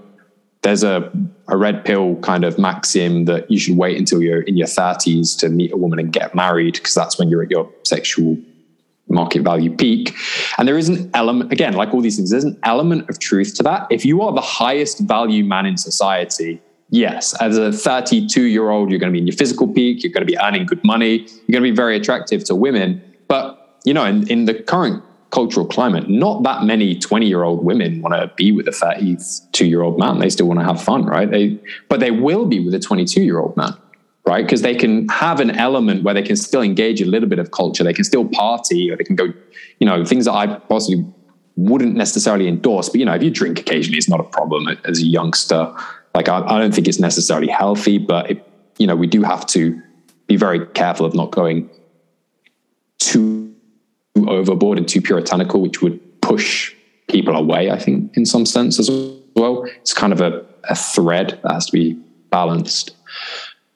[0.62, 1.12] there's a,
[1.52, 5.38] a red pill kind of maxim that you should wait until you're in your 30s
[5.38, 8.38] to meet a woman and get married because that's when you're at your sexual
[9.10, 10.16] market value peak.
[10.58, 13.56] And there is an element, again, like all these things, there's an element of truth
[13.56, 13.86] to that.
[13.92, 18.90] If you are the highest value man in society, yes, as a 32 year old,
[18.90, 21.18] you're going to be in your physical peak, you're going to be earning good money,
[21.18, 23.02] you're going to be very attractive to women.
[23.28, 27.64] But, you know, in, in the current cultural climate, not that many 20 year old
[27.64, 30.20] women want to be with a 32 year old man.
[30.20, 31.30] They still want to have fun, right?
[31.30, 31.58] They,
[31.90, 33.74] but they will be with a 22 year old man,
[34.26, 34.46] right?
[34.46, 37.52] Because they can have an element where they can still engage a little bit of
[37.52, 37.84] culture.
[37.84, 39.34] They can still party or they can go,
[39.80, 41.06] you know, things that I possibly
[41.56, 42.90] wouldn't necessarily endorse.
[42.90, 45.74] But, you know, if you drink occasionally, it's not a problem as a youngster.
[46.14, 49.46] Like, I, I don't think it's necessarily healthy, but, it, you know, we do have
[49.48, 49.82] to
[50.28, 51.70] be very careful of not going
[53.00, 53.51] too
[54.16, 56.74] overboard and too puritanical, which would push
[57.08, 58.90] people away, I think, in some sense as
[59.36, 59.64] well.
[59.82, 61.94] It's kind of a, a thread that has to be
[62.30, 62.96] balanced.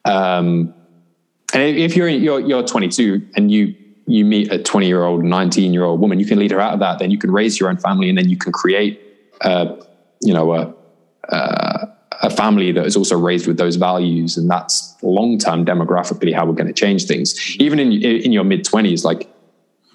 [0.04, 0.74] Um,
[1.52, 3.74] and if you're, you're, you're 22 and you,
[4.06, 6.74] you meet a 20 year old, 19 year old woman, you can lead her out
[6.74, 6.98] of that.
[6.98, 9.00] Then you can raise your own family and then you can create,
[9.42, 9.76] uh,
[10.20, 10.74] you know, a,
[12.22, 14.36] a family that is also raised with those values.
[14.36, 17.56] And that's long term demographically how we're going to change things.
[17.58, 19.28] Even in, in your mid 20s, like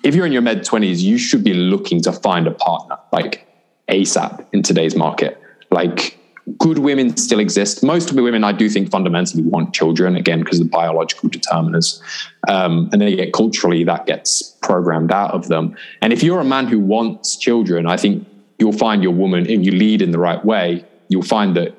[0.03, 3.47] if you're in your mid 20s, you should be looking to find a partner like
[3.89, 5.41] ASAP in today's market.
[5.69, 6.17] Like
[6.57, 7.83] good women still exist.
[7.83, 11.29] Most of the women I do think fundamentally want children, again, because of the biological
[11.29, 12.01] determiners.
[12.47, 15.75] Um, and then get culturally that gets programmed out of them.
[16.01, 18.27] And if you're a man who wants children, I think
[18.59, 21.75] you'll find your woman, if you lead in the right way, you'll find that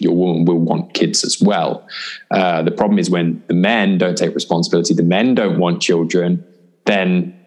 [0.00, 1.86] your woman will want kids as well.
[2.30, 6.44] Uh, the problem is when the men don't take responsibility, the men don't want children,
[6.84, 7.37] then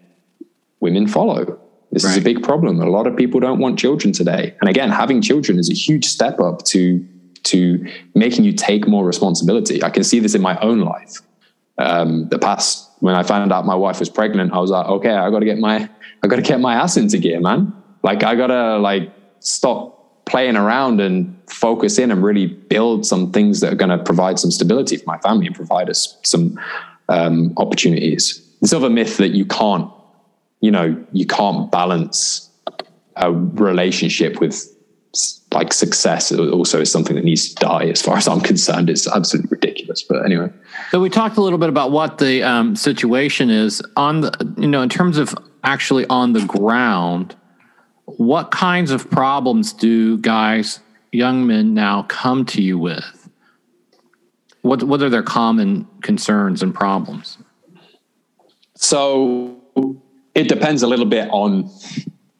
[0.82, 1.58] women follow.
[1.92, 2.12] This right.
[2.12, 2.82] is a big problem.
[2.82, 4.56] A lot of people don't want children today.
[4.62, 7.06] And again, having children is a huge step up to
[7.44, 9.84] to making you take more responsibility.
[9.84, 11.22] I can see this in my own life.
[11.80, 15.10] Um, the past when I found out my wife was pregnant, I was like, okay,
[15.12, 15.90] I got to get my,
[16.24, 17.74] I got to get my ass into gear, man.
[18.04, 23.32] Like I got to like stop playing around and focus in and really build some
[23.32, 26.60] things that are going to provide some stability for my family and provide us some
[27.10, 28.48] um, opportunities.
[28.62, 29.92] It's sort of a myth that you can't,
[30.62, 32.50] you know, you can't balance
[33.16, 34.68] a relationship with
[35.52, 36.32] like success.
[36.32, 38.90] Also is something that needs to die as far as i'm concerned.
[38.90, 40.50] It's absolutely ridiculous but anyway.
[40.92, 43.82] So we talked a little bit about what the um, situation is.
[43.98, 47.36] On the you know in terms of actually on the ground
[48.06, 50.80] what kinds of problems do guys
[51.12, 53.30] young men now come to you with?
[54.62, 57.38] What what are their common concerns and problems?
[58.76, 59.61] So
[60.36, 61.70] it depends a little bit on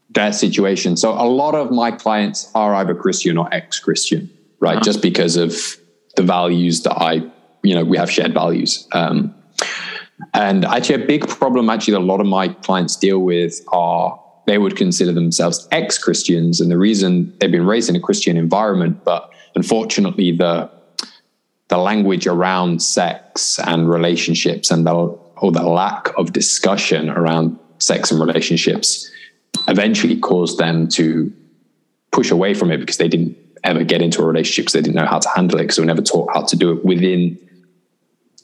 [0.10, 0.98] their situation.
[0.98, 4.76] So a lot of my clients are either Christian or ex-Christian, right?
[4.76, 4.84] Uh-huh.
[4.84, 5.56] Just because of
[6.16, 7.22] the values that I,
[7.64, 8.88] you know, we have shared values.
[8.92, 9.34] Um,
[10.34, 14.20] and actually, a big problem actually that a lot of my clients deal with are
[14.48, 19.04] they would consider themselves ex-Christians, and the reason they've been raised in a Christian environment,
[19.04, 20.70] but unfortunately the
[21.70, 28.12] the language around sex and relationships and the or the lack of discussion around sex
[28.12, 29.10] and relationships
[29.68, 31.32] eventually caused them to
[32.12, 34.96] push away from it because they didn't ever get into a relationship because they didn't
[34.96, 37.38] know how to handle it because they were never taught how to do it within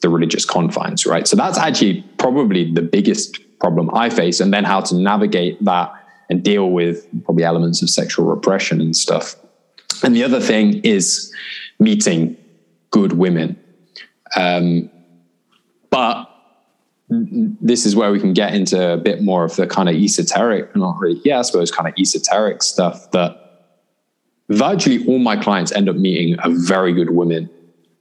[0.00, 1.26] the religious confines, right?
[1.26, 5.92] So that's actually probably the biggest problem I face, and then how to navigate that
[6.30, 9.34] and deal with probably elements of sexual repression and stuff.
[10.04, 11.34] And the other thing is
[11.80, 12.36] meeting
[12.90, 13.58] good women.
[14.36, 14.90] Um,
[15.90, 16.27] but
[17.10, 20.76] this is where we can get into a bit more of the kind of esoteric,
[20.76, 23.36] not really, yeah, I suppose kind of esoteric stuff that
[24.50, 27.48] virtually all my clients end up meeting a very good women,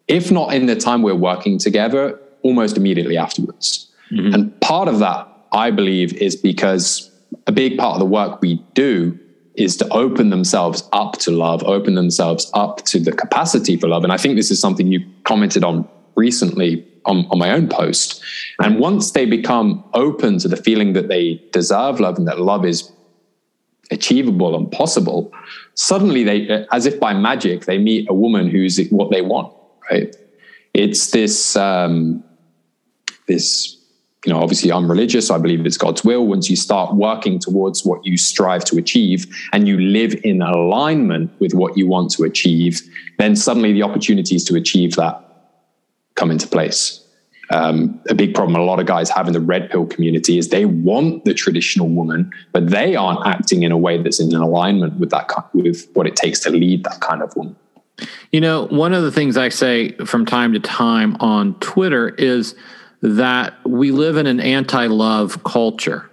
[0.08, 3.89] if not in the time we're working together, almost immediately afterwards.
[4.12, 4.34] Mm-hmm.
[4.34, 7.12] And part of that, I believe, is because
[7.46, 9.17] a big part of the work we do
[9.56, 14.04] is to open themselves up to love, open themselves up to the capacity for love.
[14.04, 18.21] And I think this is something you commented on recently on, on my own post.
[18.60, 22.65] And once they become open to the feeling that they deserve love and that love
[22.65, 22.91] is
[23.89, 25.32] achievable and possible,
[25.75, 29.53] suddenly they, as if by magic, they meet a woman who's what they want,
[29.89, 30.15] right?
[30.73, 32.23] It's this, um,
[33.27, 33.75] this,
[34.25, 35.27] you know, obviously I'm religious.
[35.27, 36.27] So I believe it's God's will.
[36.27, 41.32] Once you start working towards what you strive to achieve and you live in alignment
[41.39, 42.82] with what you want to achieve,
[43.17, 45.26] then suddenly the opportunities to achieve that
[46.17, 47.03] come into place.
[47.49, 50.49] Um, a big problem a lot of guys have in the red pill community is
[50.49, 54.99] they want the traditional woman, but they aren't acting in a way that's in alignment
[54.99, 57.56] with that with what it takes to lead that kind of woman.
[58.34, 62.53] You know, one of the things I say from time to time on Twitter is
[63.01, 66.10] that we live in an anti-love culture,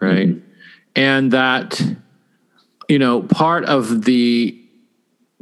[0.00, 0.28] right?
[0.28, 0.40] Mm-hmm.
[0.94, 1.80] And that
[2.88, 4.58] you know, part of the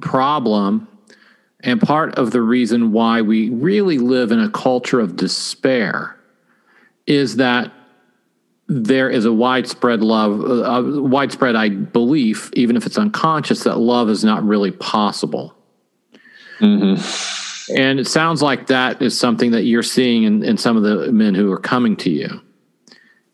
[0.00, 0.88] problem
[1.64, 6.16] and part of the reason why we really live in a culture of despair
[7.06, 7.72] is that
[8.66, 14.08] there is a widespread love, a widespread I belief, even if it's unconscious, that love
[14.10, 15.54] is not really possible.
[16.60, 17.76] Mm-hmm.
[17.76, 21.12] And it sounds like that is something that you're seeing in, in some of the
[21.12, 22.42] men who are coming to you.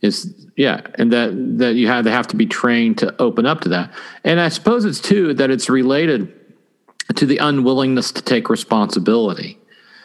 [0.02, 3.60] Is yeah, and that that you have they have to be trained to open up
[3.62, 3.92] to that.
[4.24, 6.39] And I suppose it's too that it's related
[7.16, 9.58] to the unwillingness to take responsibility.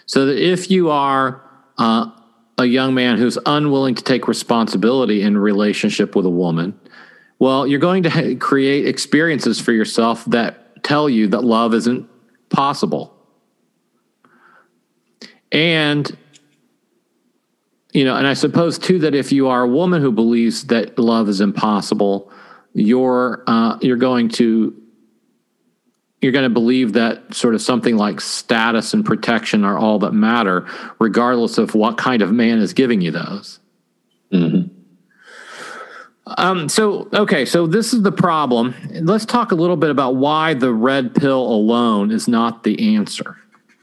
[0.06, 1.42] So that if you are
[1.78, 2.12] uh,
[2.58, 6.80] a young man who's unwilling to take responsibility in relationship with a woman,
[7.40, 12.08] well, you're going to create experiences for yourself that tell you that love isn't
[12.50, 13.14] possible.
[15.52, 16.16] And
[17.94, 21.00] you know, and I suppose too that if you are a woman who believes that
[21.00, 22.30] love is impossible,
[22.74, 24.76] you're uh, you're going to
[26.22, 30.14] you're going to believe that sort of something like status and protection are all that
[30.14, 30.66] matter,
[31.00, 33.60] regardless of what kind of man is giving you those.
[34.32, 34.72] Mm-hmm.
[36.38, 38.74] Um, so, okay, so this is the problem.
[38.90, 43.38] Let's talk a little bit about why the red pill alone is not the answer.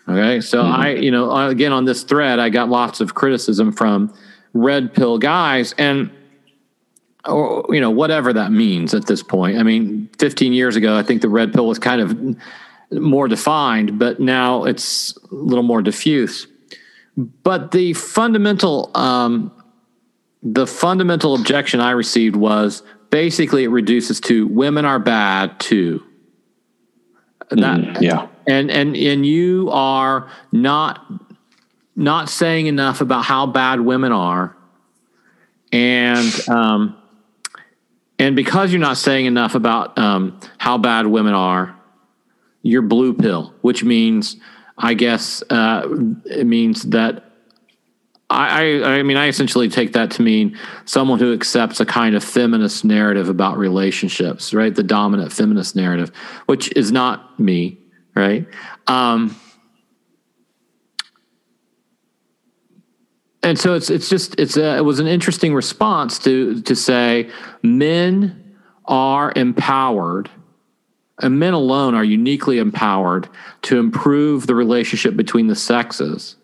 [0.08, 0.80] Okay, so mm-hmm.
[0.80, 4.12] I, you know, again, on this thread, I got lots of criticism from
[4.52, 6.10] red pill guys, and
[7.26, 9.58] or you know whatever that means at this point.
[9.58, 12.36] I mean, 15 years ago, I think the red pill was kind of
[13.00, 16.46] more defined, but now it's a little more diffuse.
[17.16, 19.52] But the fundamental um,
[20.42, 26.02] the fundamental objection I received was basically it reduces to women are bad too.
[27.50, 28.28] That, mm, yeah.
[28.46, 31.06] And and and you are not
[31.94, 34.56] not saying enough about how bad women are,
[35.70, 36.96] and um,
[38.22, 41.76] and because you're not saying enough about um, how bad women are,
[42.62, 44.36] you're blue pill, which means,
[44.78, 45.88] I guess, uh,
[46.26, 47.24] it means that
[48.30, 52.14] I, I, I mean, I essentially take that to mean someone who accepts a kind
[52.14, 54.72] of feminist narrative about relationships, right?
[54.72, 56.12] The dominant feminist narrative,
[56.46, 57.76] which is not me,
[58.14, 58.46] right?
[58.86, 59.34] Um,
[63.42, 67.30] and so it's it's just it's a, it was an interesting response to to say
[67.62, 70.30] men are empowered
[71.20, 73.28] and men alone are uniquely empowered
[73.62, 76.36] to improve the relationship between the sexes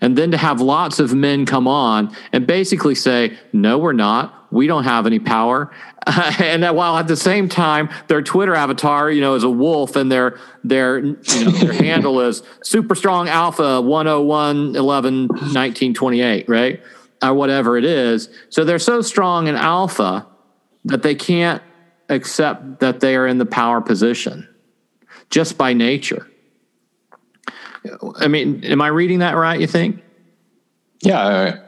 [0.00, 4.41] and then to have lots of men come on and basically say, no, we're not.
[4.52, 5.72] We don't have any power.
[6.06, 9.96] and that while at the same time, their Twitter avatar, you know, is a wolf
[9.96, 16.82] and their, their, you know, their handle is super strong alpha 101 11 1928, right?
[17.22, 18.28] Or whatever it is.
[18.50, 20.26] So they're so strong in alpha
[20.84, 21.62] that they can't
[22.08, 24.48] accept that they are in the power position
[25.30, 26.28] just by nature.
[28.16, 29.58] I mean, am I reading that right?
[29.58, 30.02] You think?
[31.02, 31.18] Yeah,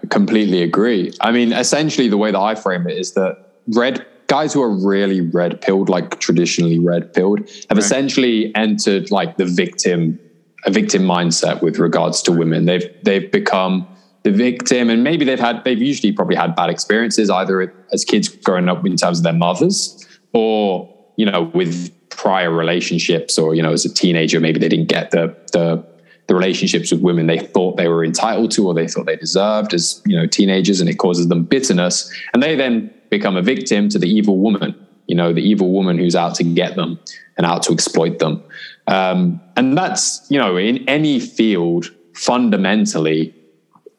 [0.02, 1.12] I completely agree.
[1.20, 4.70] I mean, essentially, the way that I frame it is that red guys who are
[4.70, 7.78] really red pilled, like traditionally red pilled, have right.
[7.78, 10.20] essentially entered like the victim,
[10.64, 12.64] a victim mindset with regards to women.
[12.66, 13.88] They've they've become
[14.22, 18.28] the victim, and maybe they've had they've usually probably had bad experiences either as kids
[18.28, 23.62] growing up in terms of their mothers, or you know with prior relationships, or you
[23.62, 25.84] know as a teenager maybe they didn't get the the
[26.26, 29.74] the relationships with women they thought they were entitled to or they thought they deserved
[29.74, 32.12] as you know teenagers and it causes them bitterness.
[32.32, 34.74] And they then become a victim to the evil woman
[35.06, 36.98] you know the evil woman who's out to get them
[37.36, 38.42] and out to exploit them.
[38.86, 43.34] Um, and that's you know in any field fundamentally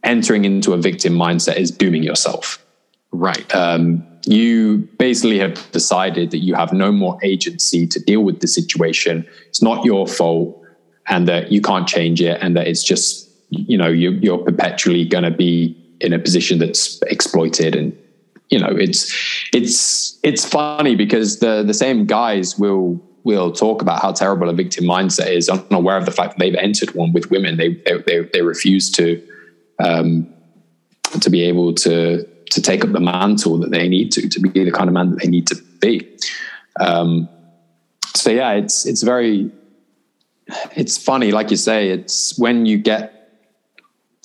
[0.03, 2.63] entering into a victim mindset is dooming yourself.
[3.11, 3.53] Right.
[3.55, 8.47] Um, you basically have decided that you have no more agency to deal with the
[8.47, 9.28] situation.
[9.47, 10.61] It's not your fault
[11.07, 15.05] and that you can't change it and that it's just you know you, you're perpetually
[15.05, 17.75] going to be in a position that's exploited.
[17.75, 17.93] And
[18.49, 19.13] you know it's
[19.53, 24.53] it's it's funny because the the same guys will will talk about how terrible a
[24.53, 25.49] victim mindset is.
[25.49, 27.57] Unaware of the fact that they've entered one with women.
[27.57, 29.21] They they they, they refuse to
[29.79, 30.27] um
[31.21, 34.63] to be able to to take up the mantle that they need to to be
[34.63, 36.07] the kind of man that they need to be.
[36.79, 37.29] Um
[38.15, 39.51] so yeah it's it's very
[40.75, 43.15] it's funny, like you say, it's when you get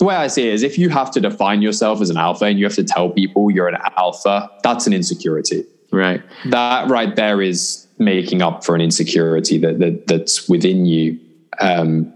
[0.01, 2.45] the way I see it is if you have to define yourself as an alpha
[2.45, 5.63] and you have to tell people you're an alpha, that's an insecurity.
[5.91, 6.23] Right.
[6.45, 11.19] That right there is making up for an insecurity that, that that's within you.
[11.59, 12.11] Um,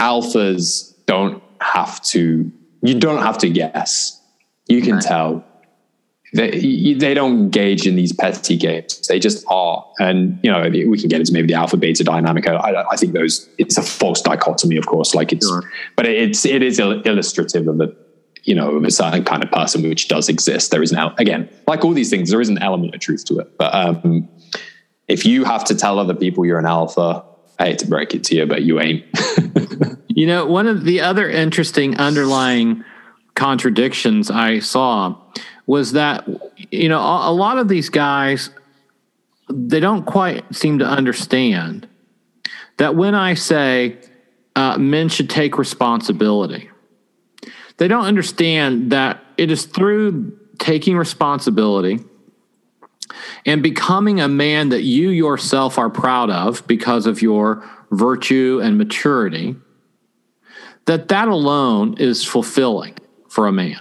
[0.00, 2.50] alphas don't have to,
[2.80, 4.18] you don't have to guess.
[4.66, 5.02] You can right.
[5.02, 5.44] tell
[6.36, 9.06] they, they don't engage in these petty games.
[9.06, 9.86] They just are.
[9.98, 12.46] And, you know, we can get into maybe the alpha beta dynamic.
[12.46, 15.62] I, I think those, it's a false dichotomy, of course, like it's, sure.
[15.96, 17.96] but it's, it is illustrative of the,
[18.44, 20.70] you know, of a certain kind of person which does exist.
[20.70, 23.38] There is now, again, like all these things, there is an element of truth to
[23.38, 23.56] it.
[23.58, 24.28] But um,
[25.08, 27.24] if you have to tell other people you're an alpha,
[27.58, 29.04] I hate to break it to you, but you ain't.
[30.08, 32.84] you know, one of the other interesting underlying
[33.34, 35.16] contradictions I saw
[35.66, 36.26] was that
[36.70, 38.50] you know a, a lot of these guys
[39.48, 41.88] they don't quite seem to understand
[42.78, 43.96] that when I say
[44.54, 46.68] uh, men should take responsibility,
[47.76, 52.00] they don't understand that it is through taking responsibility
[53.44, 58.76] and becoming a man that you yourself are proud of because of your virtue and
[58.76, 59.54] maturity
[60.86, 62.96] that that alone is fulfilling
[63.28, 63.80] for a man.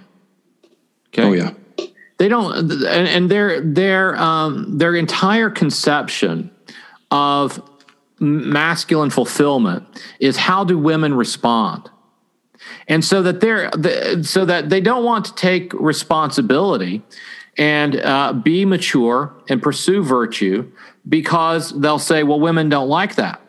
[1.07, 1.23] Okay?
[1.23, 1.51] Oh yeah
[2.17, 6.51] they don't and, and their their um, their entire conception
[7.11, 7.61] of
[8.19, 9.83] masculine fulfillment
[10.19, 11.89] is how do women respond?
[12.87, 17.03] And so that they're so that they don't want to take responsibility
[17.57, 20.71] and uh, be mature and pursue virtue
[21.07, 23.41] because they'll say well women don't like that.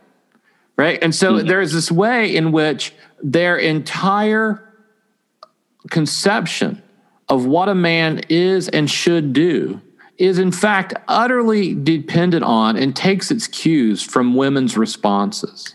[0.76, 0.98] Right?
[1.02, 1.46] And so mm-hmm.
[1.46, 2.92] there's this way in which
[3.22, 4.62] their entire
[5.90, 6.75] conception
[7.28, 9.80] of what a man is and should do
[10.18, 15.74] is in fact utterly dependent on and takes its cues from women's responses.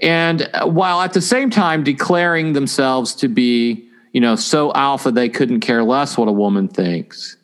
[0.00, 5.28] And while at the same time declaring themselves to be, you know, so alpha they
[5.28, 7.36] couldn't care less what a woman thinks,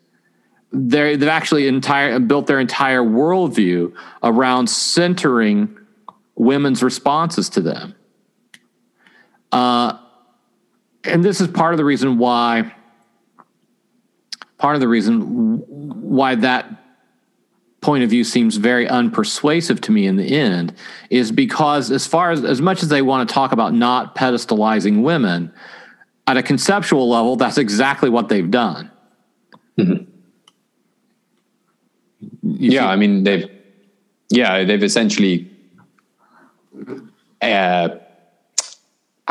[0.71, 3.93] they have actually entire built their entire worldview
[4.23, 5.77] around centering
[6.35, 7.95] women's responses to them.
[9.51, 9.97] Uh,
[11.03, 12.73] and this is part of the reason why
[14.61, 16.69] part of the reason why that
[17.81, 20.71] point of view seems very unpersuasive to me in the end
[21.09, 25.01] is because as far as as much as they want to talk about not pedestalizing
[25.01, 25.51] women
[26.27, 28.91] at a conceptual level that's exactly what they've done
[29.79, 30.03] mm-hmm.
[32.43, 33.49] yeah i mean they've
[34.29, 35.49] yeah they've essentially
[37.41, 37.89] uh,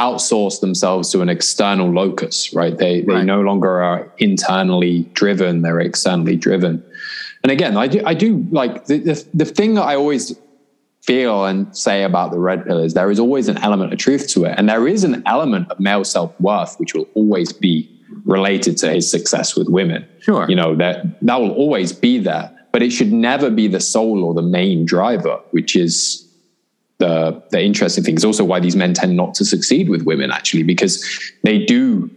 [0.06, 3.24] outsourced themselves to an external locus right they they right.
[3.24, 6.82] no longer are internally driven they're externally driven
[7.42, 10.36] and again, I do, I do like the, the, the thing that I always
[11.02, 14.28] feel and say about the red pill is there is always an element of truth
[14.28, 14.54] to it.
[14.58, 17.88] And there is an element of male self worth, which will always be
[18.24, 20.06] related to his success with women.
[20.20, 20.46] Sure.
[20.48, 24.24] You know, that, that will always be there, but it should never be the sole
[24.24, 26.29] or the main driver, which is
[27.00, 30.30] the, the interesting thing is also why these men tend not to succeed with women
[30.30, 31.04] actually, because
[31.42, 32.08] they do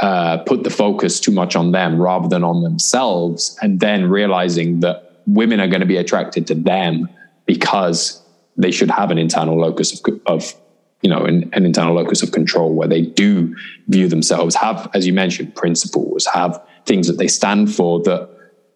[0.00, 4.80] uh, put the focus too much on them rather than on themselves, and then realizing
[4.80, 7.08] that women are going to be attracted to them
[7.46, 8.22] because
[8.56, 10.54] they should have an internal locus of, of
[11.00, 13.56] you know, an, an, internal locus of control where they do
[13.88, 18.28] view themselves, have, as you mentioned, principles, have things that they stand for that,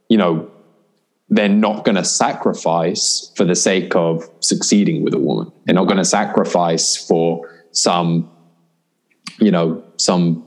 [0.09, 0.51] you know,
[1.31, 5.51] they're not going to sacrifice for the sake of succeeding with a woman.
[5.65, 8.29] They're not going to sacrifice for some,
[9.39, 10.45] you know, some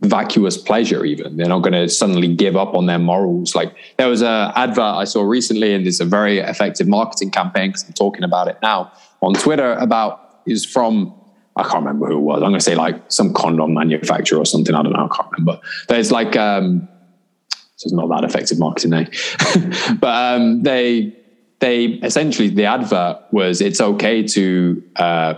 [0.00, 1.36] vacuous pleasure even.
[1.36, 3.54] They're not going to suddenly give up on their morals.
[3.54, 7.70] Like there was a advert i saw recently and it's a very effective marketing campaign
[7.70, 11.14] because i'm talking about it now on twitter about is from
[11.56, 12.42] i can't remember who it was.
[12.42, 14.74] I'm going to say like some condom manufacturer or something.
[14.74, 15.08] I don't know.
[15.10, 15.60] I can't remember.
[15.88, 16.88] There's like um
[17.82, 19.94] so it's not that effective marketing eh?
[20.00, 21.16] but um they
[21.58, 25.34] they essentially the advert was it's okay to uh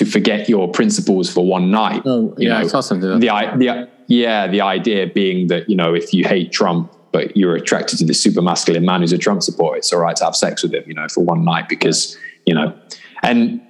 [0.00, 2.02] to forget your principles for one night.
[2.06, 3.20] Oh, yeah, know, I saw something.
[3.20, 3.26] The,
[3.58, 7.98] the, yeah, the idea being that, you know, if you hate Trump, but you're attracted
[7.98, 10.62] to this super masculine man who's a Trump supporter, it's all right to have sex
[10.62, 12.16] with him, you know, for one night because,
[12.46, 12.74] you know,
[13.22, 13.60] and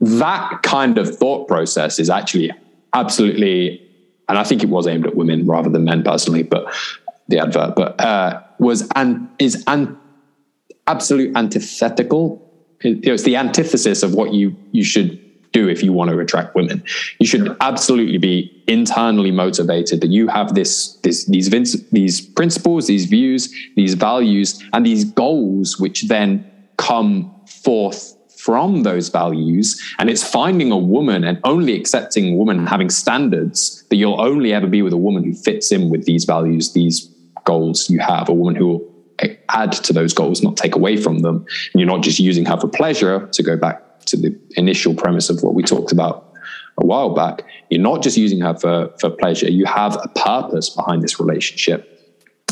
[0.00, 2.52] that kind of thought process is actually
[2.92, 3.82] absolutely,
[4.28, 6.72] and I think it was aimed at women rather than men personally, but
[7.28, 9.98] the advert, but uh, was and is an
[10.86, 12.42] absolute antithetical.
[12.80, 15.22] It, it's the antithesis of what you you should
[15.56, 16.84] do if you want to attract women.
[17.18, 21.48] You should absolutely be internally motivated that you have this, this these
[21.90, 26.28] these principles, these views, these values, and these goals, which then
[26.76, 29.66] come forth from those values.
[29.98, 34.52] And it's finding a woman and only accepting a woman having standards that you'll only
[34.52, 37.10] ever be with a woman who fits in with these values, these
[37.46, 38.94] goals you have, a woman who will
[39.48, 41.46] add to those goals, not take away from them.
[41.72, 45.30] And you're not just using her for pleasure to go back to the initial premise
[45.30, 46.26] of what we talked about
[46.78, 49.50] a while back, you're not just using her for, for pleasure.
[49.50, 51.92] You have a purpose behind this relationship.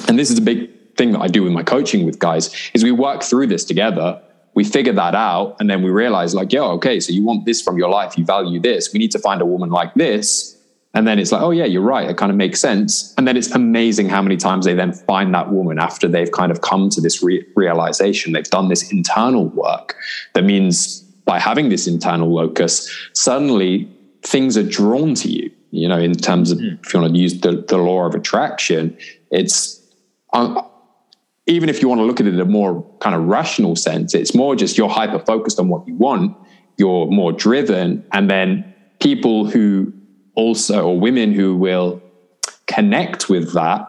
[0.08, 2.84] And this is a big thing that I do with my coaching with guys is
[2.84, 4.20] we work through this together.
[4.54, 5.56] We figure that out.
[5.60, 8.16] And then we realize like, yo, okay, so you want this from your life.
[8.16, 8.92] You value this.
[8.92, 10.53] We need to find a woman like this.
[10.94, 12.08] And then it's like, oh yeah, you're right.
[12.08, 13.12] It kind of makes sense.
[13.18, 16.52] And then it's amazing how many times they then find that woman after they've kind
[16.52, 18.32] of come to this re- realization.
[18.32, 19.96] They've done this internal work
[20.34, 23.90] that means by having this internal locus, suddenly
[24.22, 25.50] things are drawn to you.
[25.70, 26.78] You know, in terms of mm.
[26.84, 28.96] if you want to use the, the law of attraction,
[29.32, 29.80] it's
[30.32, 30.64] um,
[31.46, 34.14] even if you want to look at it in a more kind of rational sense,
[34.14, 36.36] it's more just you're hyper focused on what you want,
[36.78, 39.92] you're more driven, and then people who
[40.34, 42.02] also, or women who will
[42.66, 43.88] connect with that,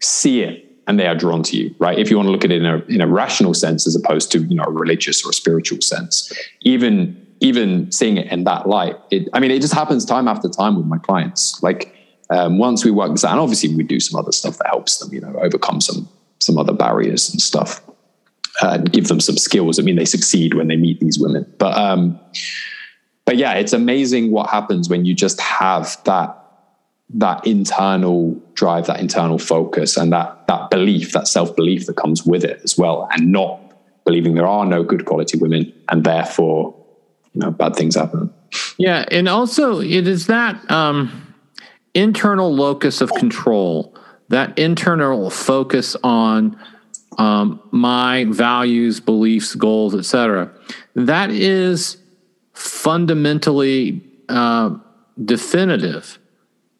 [0.00, 1.98] see it and they are drawn to you, right?
[1.98, 4.30] If you want to look at it in a, in a rational sense, as opposed
[4.32, 8.68] to, you know, a religious or a spiritual sense, even, even seeing it in that
[8.68, 11.60] light, it, I mean, it just happens time after time with my clients.
[11.62, 11.92] Like,
[12.30, 14.98] um, once we work this out, and obviously we do some other stuff that helps
[14.98, 17.82] them, you know, overcome some, some other barriers and stuff,
[18.62, 19.80] uh, and give them some skills.
[19.80, 22.18] I mean, they succeed when they meet these women, but, um,
[23.26, 26.42] but yeah, it's amazing what happens when you just have that
[27.10, 32.24] that internal drive, that internal focus, and that that belief, that self belief that comes
[32.24, 33.60] with it as well, and not
[34.04, 36.74] believing there are no good quality women, and therefore,
[37.32, 38.32] you know, bad things happen.
[38.78, 41.34] Yeah, and also it is that um,
[41.94, 43.96] internal locus of control,
[44.28, 46.56] that internal focus on
[47.18, 50.52] um, my values, beliefs, goals, etc.
[50.94, 51.96] That is
[52.56, 54.74] fundamentally uh,
[55.22, 56.18] definitive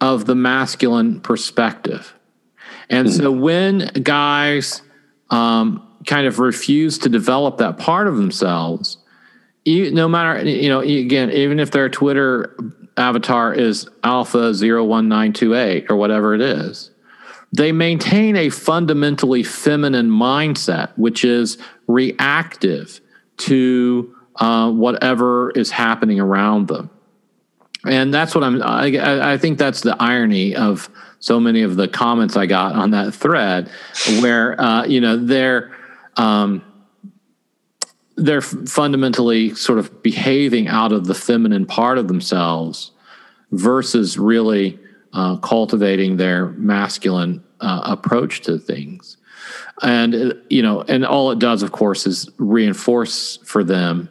[0.01, 2.15] of the masculine perspective.
[2.89, 3.41] And so hmm.
[3.41, 4.83] when guys
[5.31, 8.99] um, kind of refuse to develop that part of themselves,
[9.65, 12.57] you, no matter, you know, again, even if their Twitter
[12.97, 16.91] avatar is alpha 01928 or whatever it is.
[17.53, 23.01] They maintain a fundamentally feminine mindset, which is reactive
[23.39, 26.91] to uh, whatever is happening around them.
[27.87, 31.89] And that's what I'm, I, I think that's the irony of so many of the
[31.89, 33.71] comments I got on that thread,
[34.21, 35.75] where, uh, you know, they're,
[36.17, 36.63] um,
[38.17, 42.91] they're fundamentally sort of behaving out of the feminine part of themselves
[43.53, 44.79] versus really
[45.13, 49.17] uh, cultivating their masculine uh, approach to things
[49.83, 54.09] and uh, you know and all it does of course is reinforce for them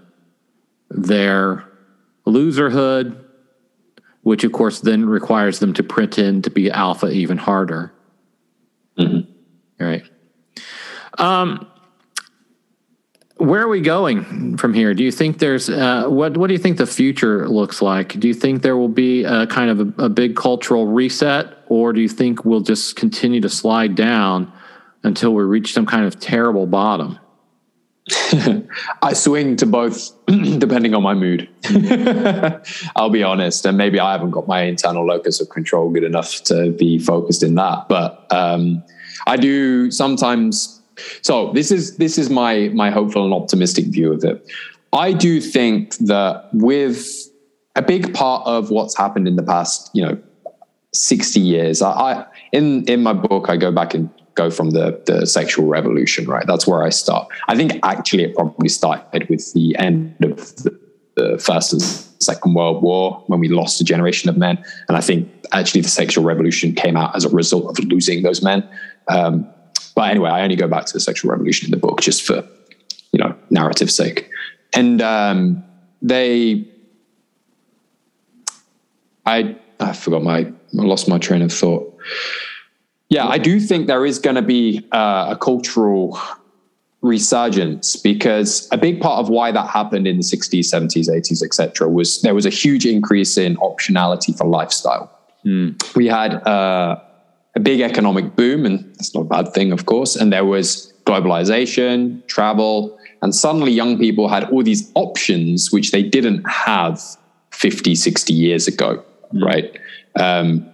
[0.89, 1.65] their
[2.25, 3.21] loserhood
[4.21, 7.93] which of course then requires them to pretend to be alpha even harder
[8.97, 9.31] mm-hmm.
[9.83, 10.03] right
[11.17, 11.67] um
[13.37, 14.93] where are we going from here?
[14.93, 16.37] Do you think there's uh, what?
[16.37, 18.17] What do you think the future looks like?
[18.19, 21.91] Do you think there will be a kind of a, a big cultural reset, or
[21.91, 24.51] do you think we'll just continue to slide down
[25.03, 27.19] until we reach some kind of terrible bottom?
[29.01, 30.11] I swing to both
[30.57, 31.49] depending on my mood.
[32.95, 36.43] I'll be honest, and maybe I haven't got my internal locus of control good enough
[36.43, 38.83] to be focused in that, but um,
[39.25, 40.75] I do sometimes
[41.21, 44.47] so this is this is my my hopeful and optimistic view of it.
[44.93, 47.29] I do think that with
[47.75, 50.17] a big part of what's happened in the past, you know,
[50.93, 55.01] 60 years, I, I in in my book I go back and go from the
[55.05, 56.45] the sexual revolution, right?
[56.45, 57.27] That's where I start.
[57.47, 60.79] I think actually it probably started with the end of the,
[61.15, 64.57] the first and second world war when we lost a generation of men
[64.87, 68.41] and i think actually the sexual revolution came out as a result of losing those
[68.41, 68.67] men
[69.09, 69.47] um,
[69.95, 72.45] but anyway, I only go back to the sexual revolution in the book just for,
[73.11, 74.29] you know, narrative sake.
[74.73, 75.63] And um,
[76.01, 76.67] they,
[79.25, 81.97] I, I forgot my, I lost my train of thought.
[83.09, 86.19] Yeah, I do think there is going to be uh, a cultural
[87.01, 91.87] resurgence because a big part of why that happened in the 60s 70s 80s etc
[91.87, 95.95] was there was a huge increase in optionality for lifestyle mm.
[95.95, 96.99] we had uh,
[97.55, 100.15] a big economic boom, and that's not a bad thing, of course.
[100.15, 106.03] And there was globalization, travel, and suddenly young people had all these options which they
[106.03, 107.01] didn't have
[107.51, 109.03] 50, 60 years ago,
[109.33, 109.43] mm.
[109.43, 109.79] right?
[110.19, 110.69] Um,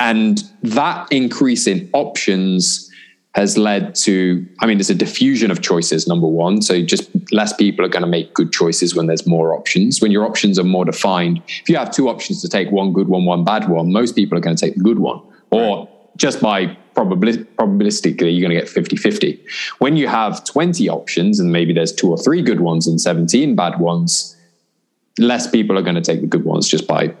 [0.00, 2.90] and that increase in options
[3.34, 6.62] has led to, I mean, there's a diffusion of choices, number one.
[6.62, 10.00] So just less people are going to make good choices when there's more options.
[10.00, 13.08] When your options are more defined, if you have two options to take, one good
[13.08, 15.20] one, one bad one, most people are going to take the good one
[15.50, 19.40] or just by probabilistically you're going to get 50-50
[19.78, 23.54] when you have 20 options and maybe there's two or three good ones and 17
[23.54, 24.36] bad ones
[25.18, 27.14] less people are going to take the good ones just by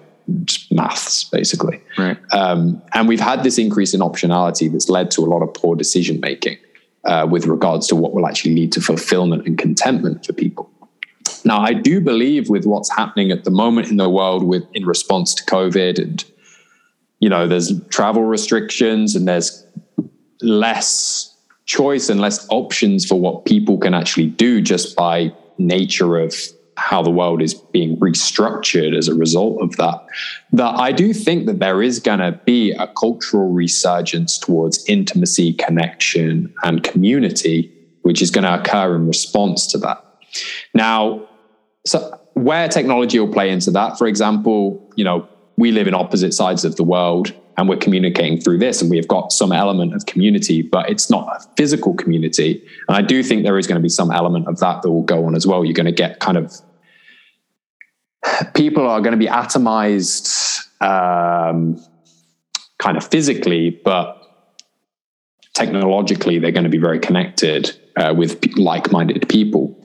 [0.70, 1.80] maths basically.
[1.98, 2.18] Right.
[2.32, 5.76] Um, and we've had this increase in optionality that's led to a lot of poor
[5.76, 6.58] decision making
[7.04, 10.70] uh, with regards to what will actually lead to fulfillment and contentment for people.
[11.44, 14.84] Now i do believe with what's happening at the moment in the world with in
[14.84, 16.24] response to covid and
[17.20, 19.64] you know, there's travel restrictions and there's
[20.40, 26.34] less choice and less options for what people can actually do just by nature of
[26.80, 30.04] how the world is being restructured as a result of that.
[30.52, 35.52] That I do think that there is going to be a cultural resurgence towards intimacy,
[35.52, 37.70] connection, and community,
[38.02, 40.02] which is going to occur in response to that.
[40.72, 41.28] Now,
[41.86, 45.28] so where technology will play into that, for example, you know,
[45.58, 48.96] we live in opposite sides of the world and we're communicating through this and we
[48.96, 53.22] have got some element of community but it's not a physical community and i do
[53.22, 55.46] think there is going to be some element of that that will go on as
[55.46, 56.58] well you're going to get kind of
[58.54, 61.82] people are going to be atomized um,
[62.78, 64.16] kind of physically but
[65.54, 69.76] technologically they're going to be very connected uh, with like-minded people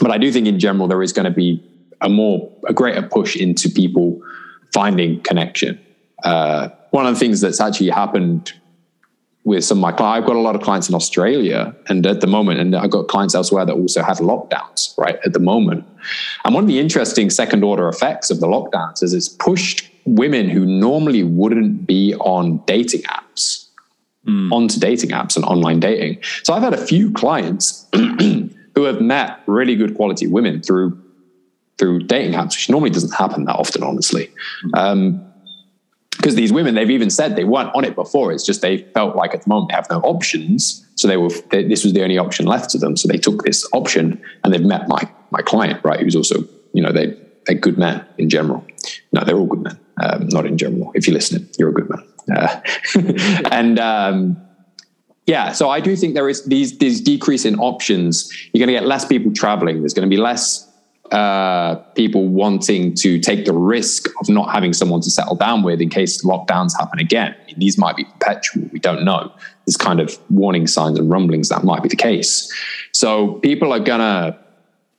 [0.00, 1.62] but i do think in general there is going to be
[2.02, 4.20] a more a greater push into people
[4.72, 5.80] finding connection.
[6.24, 8.52] Uh, one of the things that's actually happened
[9.44, 12.20] with some of my clients, I've got a lot of clients in Australia and at
[12.20, 15.84] the moment, and I've got clients elsewhere that also have lockdowns, right, at the moment.
[16.44, 20.48] And one of the interesting second order effects of the lockdowns is it's pushed women
[20.48, 23.62] who normally wouldn't be on dating apps
[24.26, 24.52] mm.
[24.52, 26.18] onto dating apps and online dating.
[26.42, 30.98] So I've had a few clients who have met really good quality women through
[31.78, 34.30] through dating apps, which normally doesn't happen that often, honestly.
[34.74, 35.26] Um,
[36.10, 38.30] because these women, they've even said they weren't on it before.
[38.30, 41.30] It's just they felt like at the moment they have no options, so they were.
[41.50, 42.96] They, this was the only option left to them.
[42.96, 46.00] So they took this option, and they've met my my client, right?
[46.00, 47.16] Who's also, you know, they
[47.46, 48.64] they're good men in general.
[49.12, 49.78] no, they're all good men.
[50.02, 50.90] Um, not in general.
[50.94, 52.02] If you're listening, you're a good man.
[52.34, 52.60] Uh,
[53.50, 54.40] and um,
[55.26, 58.30] yeah, so I do think there is these these decrease in options.
[58.52, 59.80] You're going to get less people traveling.
[59.80, 60.68] There's going to be less
[61.12, 65.80] uh, people wanting to take the risk of not having someone to settle down with
[65.80, 67.36] in case lockdowns happen again.
[67.40, 68.68] I mean, these might be perpetual.
[68.72, 69.30] We don't know.
[69.66, 72.50] There's kind of warning signs and rumblings that might be the case.
[72.92, 74.38] So people are going to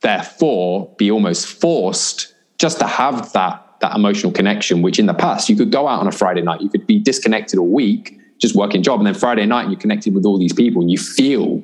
[0.02, 5.48] therefore be almost forced just to have that that emotional connection, which in the past
[5.50, 8.54] you could go out on a Friday night, you could be disconnected a week, just
[8.54, 11.62] working job, and then Friday night you're connected with all these people and you feel,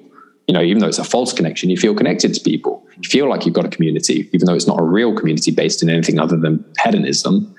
[0.50, 2.84] you know, even though it's a false connection, you feel connected to people.
[3.00, 5.80] You feel like you've got a community, even though it's not a real community based
[5.80, 7.54] in anything other than hedonism.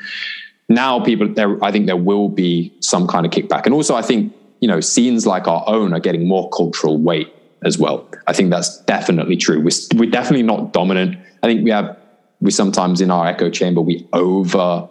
[0.68, 3.66] Now people there I think there will be some kind of kickback.
[3.66, 7.34] And also I think, you know, scenes like our own are getting more cultural weight
[7.64, 8.06] as well.
[8.28, 9.62] I think that's definitely true.
[9.62, 11.18] We're, we're definitely not dominant.
[11.44, 11.98] I think we have
[12.42, 14.90] we sometimes in our echo chamber we over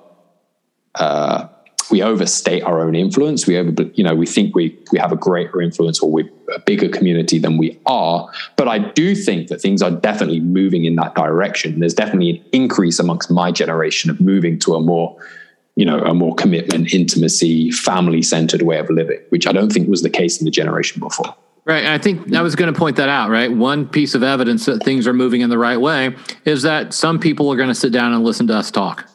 [0.94, 1.48] uh,
[1.90, 3.46] we overstate our own influence.
[3.46, 6.60] We over, you know, we think we we have a greater influence or we're a
[6.60, 8.28] bigger community than we are.
[8.56, 11.80] But I do think that things are definitely moving in that direction.
[11.80, 15.16] There's definitely an increase amongst my generation of moving to a more,
[15.76, 19.88] you know, a more commitment, intimacy, family centered way of living, which I don't think
[19.88, 21.34] was the case in the generation before.
[21.64, 21.84] Right.
[21.84, 23.52] I think I was going to point that out, right?
[23.52, 27.20] One piece of evidence that things are moving in the right way is that some
[27.20, 29.08] people are going to sit down and listen to us talk.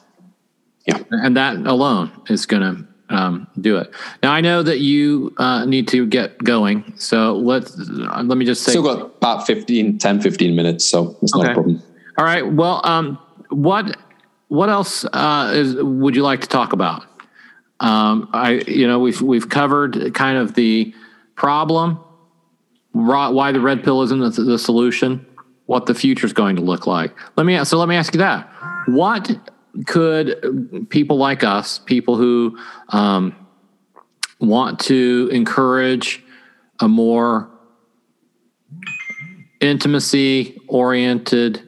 [0.86, 1.02] Yeah.
[1.10, 3.90] And that alone is going to um, do it.
[4.22, 6.92] Now, I know that you uh, need to get going.
[6.96, 8.72] So let's, uh, let me just say.
[8.72, 10.84] Still got about 15, 10, 15 minutes.
[10.84, 11.42] So it's okay.
[11.42, 11.82] not a problem.
[12.18, 12.46] All right.
[12.46, 13.18] Well, um,
[13.50, 13.96] what,
[14.48, 17.04] what else uh, is, would you like to talk about?
[17.80, 20.94] Um, I, you know, we've, we've covered kind of the
[21.34, 22.00] problem
[22.96, 25.24] why the red pill isn't the, the solution,
[25.66, 27.14] what the future is going to look like.
[27.36, 28.48] Let me so let me ask you that:
[28.86, 29.30] What
[29.84, 32.58] could people like us, people who
[32.88, 33.34] um,
[34.40, 36.22] want to encourage
[36.80, 37.50] a more
[39.60, 41.62] intimacy oriented,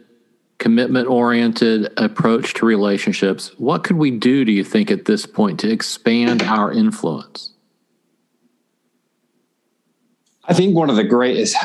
[0.58, 5.60] commitment oriented approach to relationships, what could we do, do you think, at this point
[5.60, 7.52] to expand our influence?
[10.44, 11.56] I think one of the greatest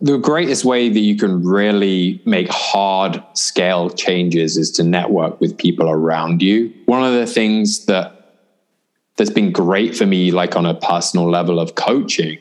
[0.00, 5.58] the greatest way that you can really make hard scale changes is to network with
[5.58, 6.72] people around you.
[6.86, 8.14] One of the things that
[9.16, 12.38] that's been great for me, like on a personal level of coaching,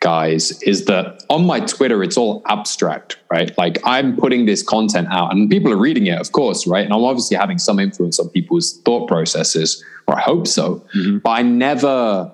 [0.00, 3.56] guys, is that on my Twitter, it's all abstract, right?
[3.56, 6.84] Like I'm putting this content out and people are reading it, of course, right?
[6.84, 10.84] And I'm obviously having some influence on people's thought processes, or I hope so.
[10.96, 11.18] Mm-hmm.
[11.18, 12.32] But I never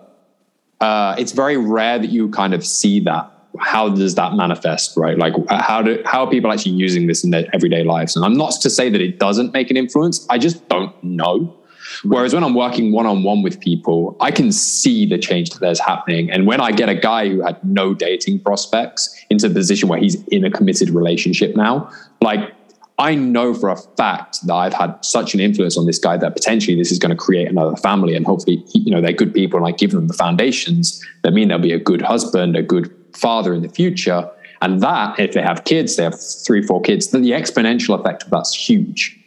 [0.83, 3.32] uh, it's very rare that you kind of see that.
[3.59, 5.19] How does that manifest, right?
[5.19, 8.17] Like, uh, how do how are people actually using this in their everyday lives?
[8.17, 10.27] And I'm not to say that it doesn't make an influence.
[10.31, 11.55] I just don't know.
[12.05, 15.61] Whereas when I'm working one on one with people, I can see the change that
[15.61, 16.31] there's happening.
[16.31, 19.99] And when I get a guy who had no dating prospects into a position where
[19.99, 21.91] he's in a committed relationship now,
[22.21, 22.53] like
[22.99, 26.35] I know for a fact that I've had such an influence on this guy that
[26.35, 29.59] potentially this is going to create another family, and hopefully, you know, they're good people,
[29.59, 32.95] and I give them the foundations that mean they'll be a good husband, a good
[33.15, 34.29] father in the future.
[34.61, 38.23] And that, if they have kids, they have three, four kids, then the exponential effect
[38.23, 39.19] of that's huge,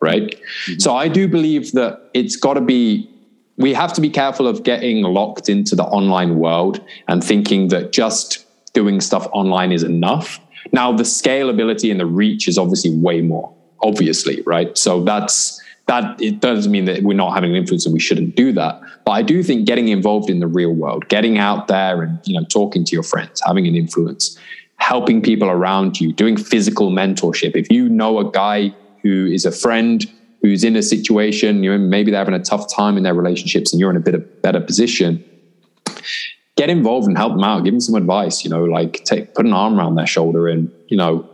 [0.00, 0.30] right?
[0.66, 0.78] Mm-hmm.
[0.78, 3.10] So I do believe that it's got to be.
[3.56, 7.92] We have to be careful of getting locked into the online world and thinking that
[7.92, 10.40] just doing stuff online is enough
[10.72, 14.76] now, the scalability and the reach is obviously way more, obviously, right?
[14.76, 18.36] So that's that it doesn't mean that we're not having an influence and we shouldn't
[18.36, 18.80] do that.
[19.04, 22.38] But I do think getting involved in the real world, getting out there and you
[22.38, 24.38] know talking to your friends, having an influence,
[24.76, 27.54] helping people around you, doing physical mentorship.
[27.54, 30.04] If you know a guy who is a friend
[30.40, 33.72] who's in a situation, you know, maybe they're having a tough time in their relationships
[33.72, 35.24] and you're in a bit of better position,
[36.56, 37.64] get involved and help them out.
[37.64, 38.44] Give them some advice.
[38.44, 41.28] You know, like take put an arm around their shoulder and you know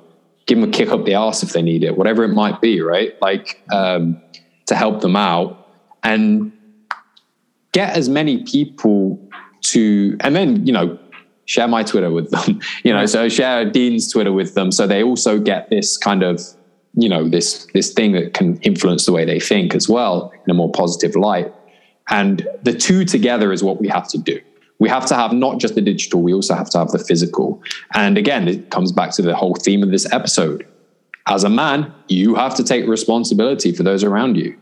[0.47, 2.81] give them a kick up the ass if they need it, whatever it might be.
[2.81, 4.21] Right, like um,
[4.67, 5.69] to help them out
[6.03, 6.53] and
[7.73, 9.21] get as many people
[9.63, 10.99] to, and then you know
[11.45, 12.61] share my Twitter with them.
[12.85, 16.41] You know, so share Dean's Twitter with them, so they also get this kind of
[16.95, 20.51] you know this this thing that can influence the way they think as well in
[20.51, 21.53] a more positive light.
[22.09, 24.41] And the two together is what we have to do
[24.81, 27.63] we have to have not just the digital, we also have to have the physical.
[27.95, 30.67] And again, it comes back to the whole theme of this episode.
[31.29, 34.57] As a man, you have to take responsibility for those around you,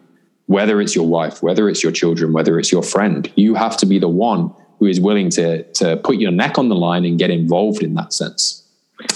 [0.48, 3.30] whether it's your wife, whether it's your children, whether it's your friend.
[3.36, 6.70] You have to be the one who is willing to, to put your neck on
[6.70, 8.64] the line and get involved in that sense.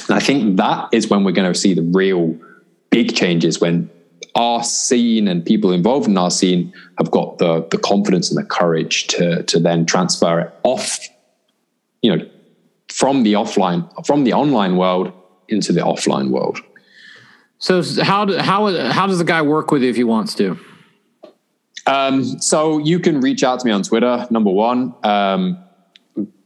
[0.08, 2.38] And I think that is when we're going to see the real
[2.90, 3.90] big changes when
[4.34, 8.48] our scene and people involved in our scene have got the the confidence and the
[8.48, 11.00] courage to to then transfer it off,
[12.02, 12.28] you know,
[12.88, 15.12] from the offline from the online world
[15.48, 16.60] into the offline world.
[17.58, 20.58] So how how how does the guy work with you if he wants to?
[21.86, 24.26] Um, so you can reach out to me on Twitter.
[24.30, 25.58] Number one, um,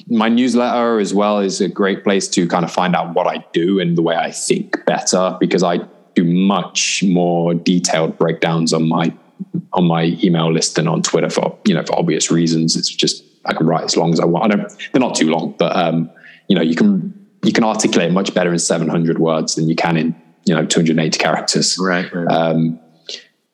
[0.08, 3.44] my newsletter as well is a great place to kind of find out what I
[3.52, 5.80] do and the way I think better because I
[6.14, 9.12] do much more detailed breakdowns on my
[9.72, 12.76] on my email list than on Twitter for you know for obvious reasons.
[12.76, 14.52] It's just I can write as long as I want.
[14.52, 14.72] I don't.
[14.92, 16.10] They're not too long, but um,
[16.48, 17.12] you know you can
[17.42, 20.14] you can articulate much better in 700 words than you can in
[20.44, 21.76] you know 280 characters.
[21.78, 22.12] Right.
[22.12, 22.26] right.
[22.28, 22.80] Um,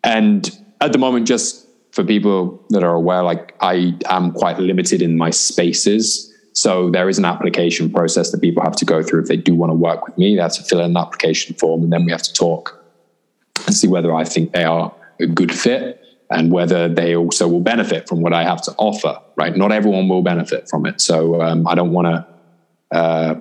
[0.04, 5.02] and at the moment, just for people that are aware, like I am quite limited
[5.02, 6.32] in my spaces.
[6.54, 9.54] So there is an application process that people have to go through if they do
[9.54, 10.34] want to work with me.
[10.34, 12.82] They have to fill in an application form, and then we have to talk
[13.66, 17.60] and see whether I think they are a good fit and whether they also will
[17.60, 19.18] benefit from what I have to offer.
[19.36, 19.54] Right?
[19.54, 22.96] Not everyone will benefit from it, so um, I don't want to.
[22.96, 23.40] Uh,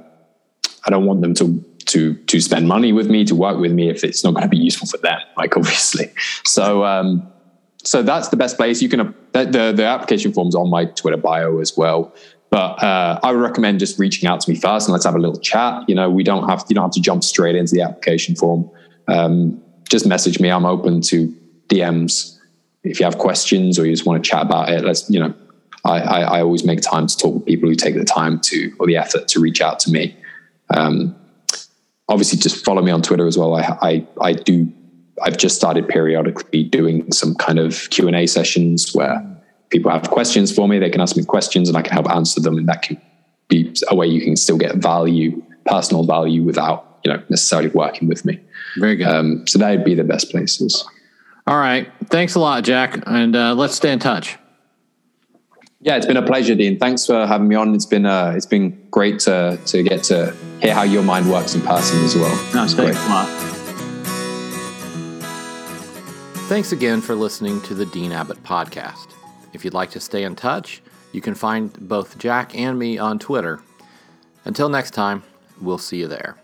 [0.85, 3.89] I don't want them to to to spend money with me to work with me
[3.89, 5.19] if it's not going to be useful for them.
[5.37, 6.11] Like obviously,
[6.45, 7.31] so um,
[7.83, 8.81] so that's the best place.
[8.81, 12.13] You can the the application forms on my Twitter bio as well.
[12.51, 15.19] But uh, I would recommend just reaching out to me first and let's have a
[15.19, 15.87] little chat.
[15.87, 18.69] You know, we don't have you don't have to jump straight into the application form.
[19.07, 20.51] Um, just message me.
[20.51, 21.33] I'm open to
[21.69, 22.37] DMs
[22.83, 24.83] if you have questions or you just want to chat about it.
[24.83, 25.33] Let's you know,
[25.85, 28.75] I, I, I always make time to talk with people who take the time to
[28.79, 30.15] or the effort to reach out to me.
[30.73, 31.15] Um,
[32.09, 33.55] obviously, just follow me on Twitter as well.
[33.55, 34.71] I I, I do.
[35.23, 39.25] I've just started periodically doing some kind of Q and A sessions where
[39.69, 42.39] people have questions for me, they can ask me questions and I can help answer
[42.39, 42.57] them.
[42.57, 43.01] And that can
[43.47, 48.07] be a way you can still get value, personal value without, you know, necessarily working
[48.07, 48.39] with me.
[48.77, 49.07] Very good.
[49.07, 50.85] Um, so that would be the best places.
[51.47, 51.91] All right.
[52.05, 53.01] Thanks a lot, Jack.
[53.07, 54.37] And uh, let's stay in touch.
[55.83, 56.77] Yeah, it's been a pleasure, Dean.
[56.77, 57.73] Thanks for having me on.
[57.73, 61.55] It's been uh, it's been great to to get to hear how your mind works
[61.55, 62.35] in person as well.
[62.53, 62.95] No, thanks great.
[62.95, 63.50] a lot.
[66.51, 69.13] Thanks again for listening to the Dean Abbott podcast.
[69.53, 70.81] If you'd like to stay in touch,
[71.13, 73.61] you can find both Jack and me on Twitter.
[74.43, 75.23] Until next time,
[75.61, 76.40] we'll see you there.